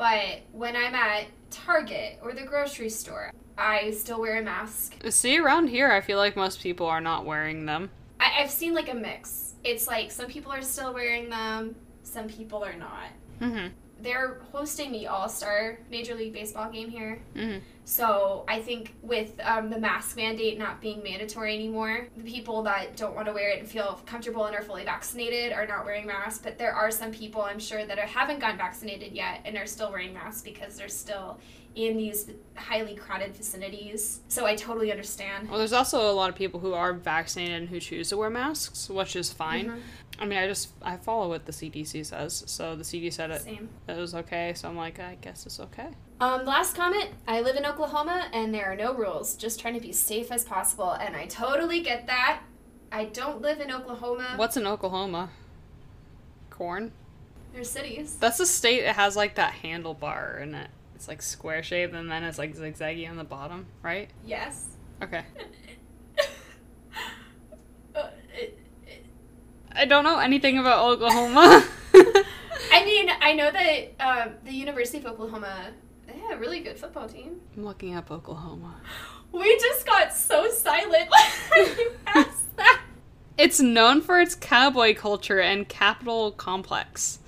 [0.00, 4.94] But when I'm at Target or the grocery store, I still wear a mask.
[5.10, 7.90] See, around here, I feel like most people are not wearing them.
[8.18, 9.56] I- I've seen like a mix.
[9.62, 13.08] It's like some people are still wearing them, some people are not.
[13.42, 13.74] Mm-hmm.
[14.02, 17.20] They're hosting the All Star Major League Baseball game here.
[17.34, 17.58] Mm-hmm.
[17.84, 22.96] So I think with um, the mask mandate not being mandatory anymore, the people that
[22.96, 26.06] don't want to wear it and feel comfortable and are fully vaccinated are not wearing
[26.06, 26.40] masks.
[26.42, 29.66] But there are some people I'm sure that are, haven't gotten vaccinated yet and are
[29.66, 31.38] still wearing masks because they're still
[31.74, 34.20] in these highly crowded vicinities.
[34.28, 35.48] So I totally understand.
[35.48, 38.30] Well, there's also a lot of people who are vaccinated and who choose to wear
[38.30, 39.66] masks, which is fine.
[39.66, 39.80] Mhm.
[40.20, 42.44] I mean, I just I follow what the CDC says.
[42.46, 43.70] So the CDC said it, Same.
[43.88, 44.52] it was okay.
[44.54, 45.88] So I'm like, I guess it's okay.
[46.20, 47.08] Um, last comment.
[47.26, 49.34] I live in Oklahoma and there are no rules.
[49.34, 50.90] Just trying to be safe as possible.
[50.90, 52.42] And I totally get that.
[52.92, 54.34] I don't live in Oklahoma.
[54.36, 55.30] What's in Oklahoma?
[56.50, 56.92] Corn.
[57.54, 58.16] There's cities.
[58.20, 60.68] That's a state It has like that handlebar in it.
[60.94, 64.10] It's like square shaped and then it's like zigzaggy on the bottom, right?
[64.26, 64.66] Yes.
[65.02, 65.24] Okay.
[67.92, 68.08] Uh,
[68.38, 68.56] it-
[69.72, 71.64] I don't know anything about Oklahoma.
[72.72, 75.72] I mean, I know that um, the University of Oklahoma
[76.06, 77.40] they have a really good football team.
[77.56, 78.74] I'm looking up Oklahoma.
[79.32, 81.08] We just got so silent
[81.50, 82.82] when you asked that.
[83.38, 87.20] It's known for its cowboy culture and capital complex,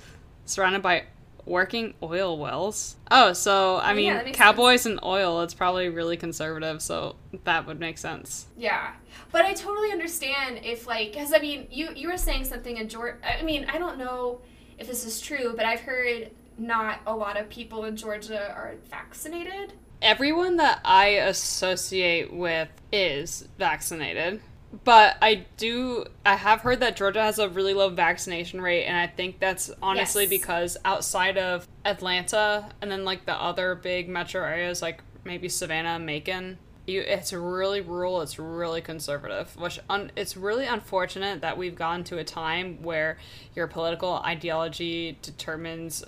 [0.47, 1.05] surrounded by
[1.45, 2.97] working oil wells.
[3.11, 7.17] Oh, so I oh, mean, that makes cowboys and oil, it's probably really conservative, so
[7.45, 8.47] that would make sense.
[8.57, 8.93] Yeah,
[9.31, 12.89] but I totally understand if like, because I mean, you you were saying something in
[12.89, 13.19] Georgia.
[13.25, 14.41] I mean, I don't know
[14.79, 18.75] if this is true, but I've heard not a lot of people in Georgia are
[18.91, 19.73] vaccinated.
[20.01, 24.41] Everyone that I associate with is vaccinated.
[24.85, 28.97] But I do I have heard that Georgia has a really low vaccination rate and
[28.97, 30.31] I think that's honestly Yes.
[30.31, 35.99] because outside of Atlanta and then like the other big metro areas like maybe Savannah,
[35.99, 41.77] Macon, you it's really rural, it's really conservative, which un, it's really unfortunate that we've
[41.77, 43.19] gone to a time where
[43.55, 46.03] your political ideology determines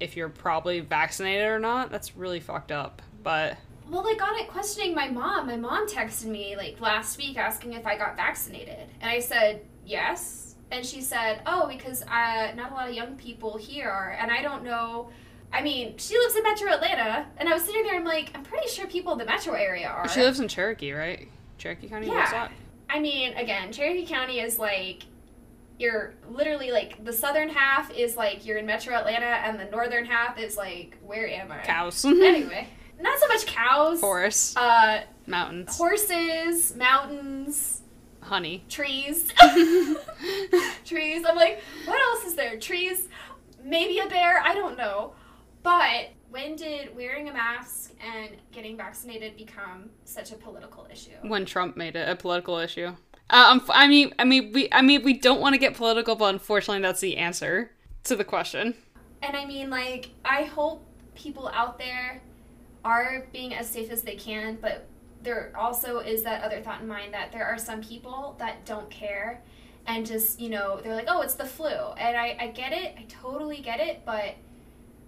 [0.00, 1.90] if you're probably vaccinated or not.
[1.90, 3.02] That's really fucked up.
[3.22, 3.58] But
[3.88, 5.46] Well, I got it questioning my mom.
[5.46, 9.62] My mom texted me like last week asking if I got vaccinated, and I said
[9.84, 10.54] yes.
[10.70, 14.30] And she said, "Oh, because uh, not a lot of young people here are." And
[14.30, 15.10] I don't know.
[15.52, 17.94] I mean, she lives in Metro Atlanta, and I was sitting there.
[17.94, 20.08] I'm like, I'm pretty sure people in the Metro area are.
[20.08, 21.28] She lives in Cherokee, right?
[21.58, 22.08] Cherokee County.
[22.08, 22.48] Yeah.
[22.88, 25.04] I mean, again, Cherokee County is like
[25.78, 30.04] you're literally like the southern half is like you're in Metro Atlanta, and the northern
[30.04, 31.58] half is like where am I?
[31.62, 32.04] Cows.
[32.04, 32.66] Anyway,
[33.00, 34.00] not so much cows.
[34.00, 34.56] Forests.
[34.56, 35.76] Uh, Mountains.
[35.78, 37.80] horses, mountains,
[38.20, 38.64] Honey.
[38.68, 39.32] trees.
[40.84, 41.24] trees.
[41.26, 42.58] I'm like, what else is there?
[42.58, 43.08] Trees,
[43.64, 45.14] maybe a bear, I don't know.
[45.62, 51.12] But when did wearing a mask and getting vaccinated become such a political issue?
[51.22, 52.92] When Trump made it a political issue.
[53.30, 56.14] Uh, um, I mean, I mean, we, I mean, we don't want to get political,
[56.16, 57.70] but unfortunately, that's the answer
[58.04, 58.74] to the question.
[59.22, 60.84] And I mean, like, I hope
[61.14, 62.20] people out there
[62.84, 64.86] are being as safe as they can, but
[65.22, 68.90] there also is that other thought in mind that there are some people that don't
[68.90, 69.42] care
[69.86, 71.68] and just, you know, they're like, oh, it's the flu.
[71.68, 72.94] And I, I get it.
[72.98, 74.02] I totally get it.
[74.04, 74.36] But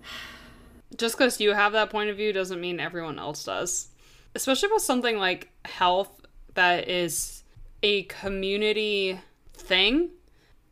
[0.97, 3.89] just because you have that point of view doesn't mean everyone else does.
[4.35, 7.43] Especially with something like health that is
[7.83, 9.19] a community
[9.55, 10.11] thing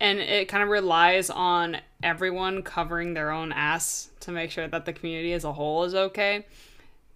[0.01, 4.85] and it kind of relies on everyone covering their own ass to make sure that
[4.85, 6.45] the community as a whole is okay.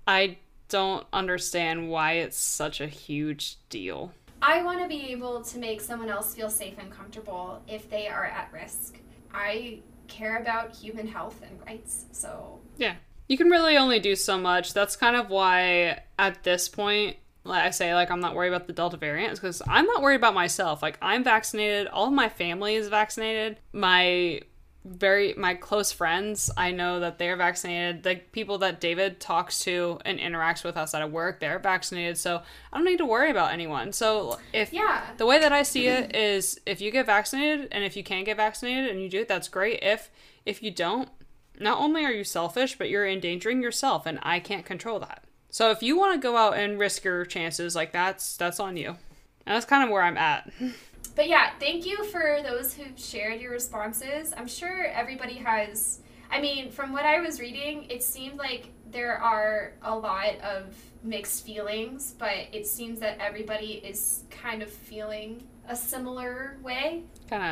[0.09, 0.39] I
[0.71, 4.13] don't understand why it's such a huge deal.
[4.41, 8.09] I want to be able to make someone else feel safe and comfortable if they
[8.09, 8.99] are at risk.
[9.35, 12.59] I care about human health and rights, so.
[12.79, 12.95] Yeah.
[13.29, 14.73] You can really only do so much.
[14.73, 18.67] That's kind of why, at this point, like I say, like I'm not worried about
[18.67, 20.83] the Delta variant because I'm not worried about myself.
[20.83, 21.87] Like I'm vaccinated.
[21.89, 23.59] All of my family is vaccinated.
[23.73, 24.41] My
[24.85, 28.03] very my close friends i know that they're vaccinated.
[28.03, 32.17] The people that david talks to and interacts with us at work they're vaccinated.
[32.19, 33.93] So i don't need to worry about anyone.
[33.93, 35.03] So if yeah.
[35.17, 38.25] the way that i see it is if you get vaccinated and if you can't
[38.25, 39.81] get vaccinated and you do it that's great.
[39.83, 40.11] If
[40.47, 41.09] if you don't
[41.61, 45.25] not only are you selfish but you're endangering yourself and i can't control that.
[45.51, 48.77] So if you want to go out and risk your chances like that's that's on
[48.77, 48.97] you.
[49.47, 50.51] And that's kind of where i'm at
[51.19, 54.33] But yeah, thank you for those who shared your responses.
[54.37, 55.99] I'm sure everybody has.
[56.31, 60.77] I mean, from what I was reading, it seemed like there are a lot of
[61.03, 67.03] mixed feelings, but it seems that everybody is kind of feeling a similar way.
[67.29, 67.43] Kind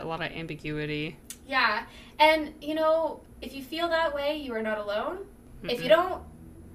[0.00, 1.18] of a lot of ambiguity.
[1.46, 1.84] Yeah.
[2.18, 5.26] And, you know, if you feel that way, you are not alone.
[5.62, 6.22] mm If you don't,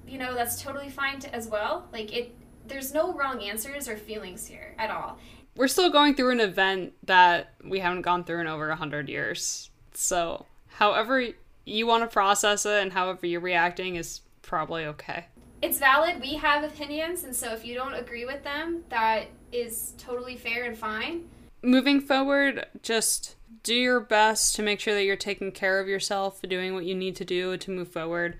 [0.06, 1.88] you know, that's totally fine to, as well.
[1.92, 2.36] Like, it,
[2.68, 5.18] there's no wrong answers or feelings here at all
[5.56, 9.08] we're still going through an event that we haven't gone through in over a hundred
[9.08, 9.70] years.
[9.94, 11.28] So, however
[11.64, 15.26] you want to process it and however you're reacting is probably okay.
[15.62, 16.20] It's valid.
[16.20, 20.64] We have opinions, and so if you don't agree with them, that is totally fair
[20.64, 21.24] and fine.
[21.62, 26.40] Moving forward, just do your best to make sure that you're taking care of yourself,
[26.42, 28.36] doing what you need to do to move forward,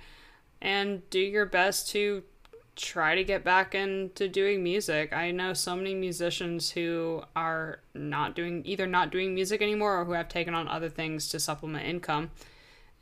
[0.61, 2.23] and do your best to
[2.77, 5.13] try to get back into doing music.
[5.13, 10.05] I know so many musicians who are not doing either not doing music anymore or
[10.05, 12.31] who have taken on other things to supplement income.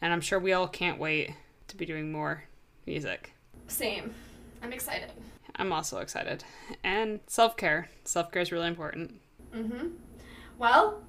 [0.01, 1.33] And I'm sure we all can't wait
[1.69, 2.45] to be doing more
[2.87, 3.33] music.
[3.67, 4.15] Same.
[4.63, 5.11] I'm excited.
[5.57, 6.45] I'm also excited.
[6.83, 7.89] And self-care.
[8.05, 9.21] Self-care is really important.
[9.53, 9.93] Mhm.
[10.59, 11.03] Well,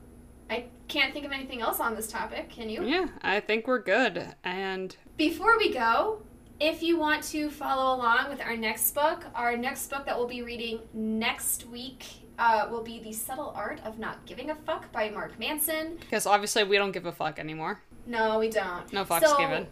[0.49, 2.49] I can't think of anything else on this topic.
[2.49, 2.83] Can you?
[2.83, 4.35] Yeah, I think we're good.
[4.43, 6.21] And before we go,
[6.59, 10.27] if you want to follow along with our next book, our next book that we'll
[10.27, 12.05] be reading next week
[12.39, 15.97] uh, will be The Subtle Art of Not Giving a Fuck by Mark Manson.
[15.99, 17.81] Because obviously we don't give a fuck anymore.
[18.05, 18.91] No, we don't.
[18.93, 19.67] No fucks so, given.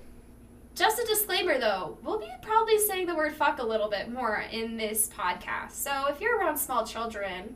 [0.75, 4.43] Just a disclaimer though, we'll be probably saying the word fuck a little bit more
[4.51, 5.71] in this podcast.
[5.71, 7.55] So if you're around small children,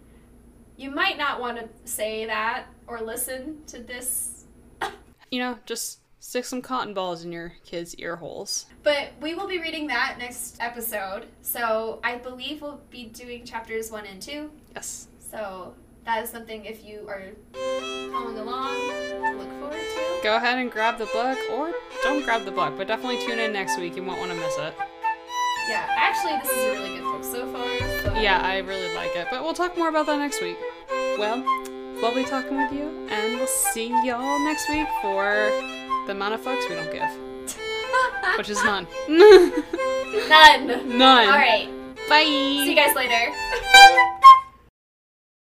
[0.78, 4.46] you might not want to say that or listen to this.
[5.32, 8.66] you know, just Stick some cotton balls in your kids' ear holes.
[8.84, 11.26] But we will be reading that next episode.
[11.42, 14.52] So I believe we'll be doing chapters one and two.
[14.76, 15.08] Yes.
[15.32, 15.74] So
[16.04, 20.20] that is something if you are following along to look forward to.
[20.22, 21.74] Go ahead and grab the book, or
[22.04, 23.96] don't grab the book, but definitely tune in next week.
[23.96, 24.74] You won't want to miss it.
[25.70, 28.04] Yeah, actually, this is a really good book so far.
[28.04, 28.20] So.
[28.20, 30.58] Yeah, I really like it, but we'll talk more about that next week.
[31.18, 31.38] Well,
[32.02, 35.77] lovely talking with you, and we'll see y'all next week for
[36.08, 38.38] the amount of fucks we don't give.
[38.38, 38.88] Which is none.
[39.10, 40.98] none.
[40.98, 41.28] None.
[41.28, 41.70] Alright.
[42.10, 42.24] Bye.
[42.24, 43.32] See you guys later.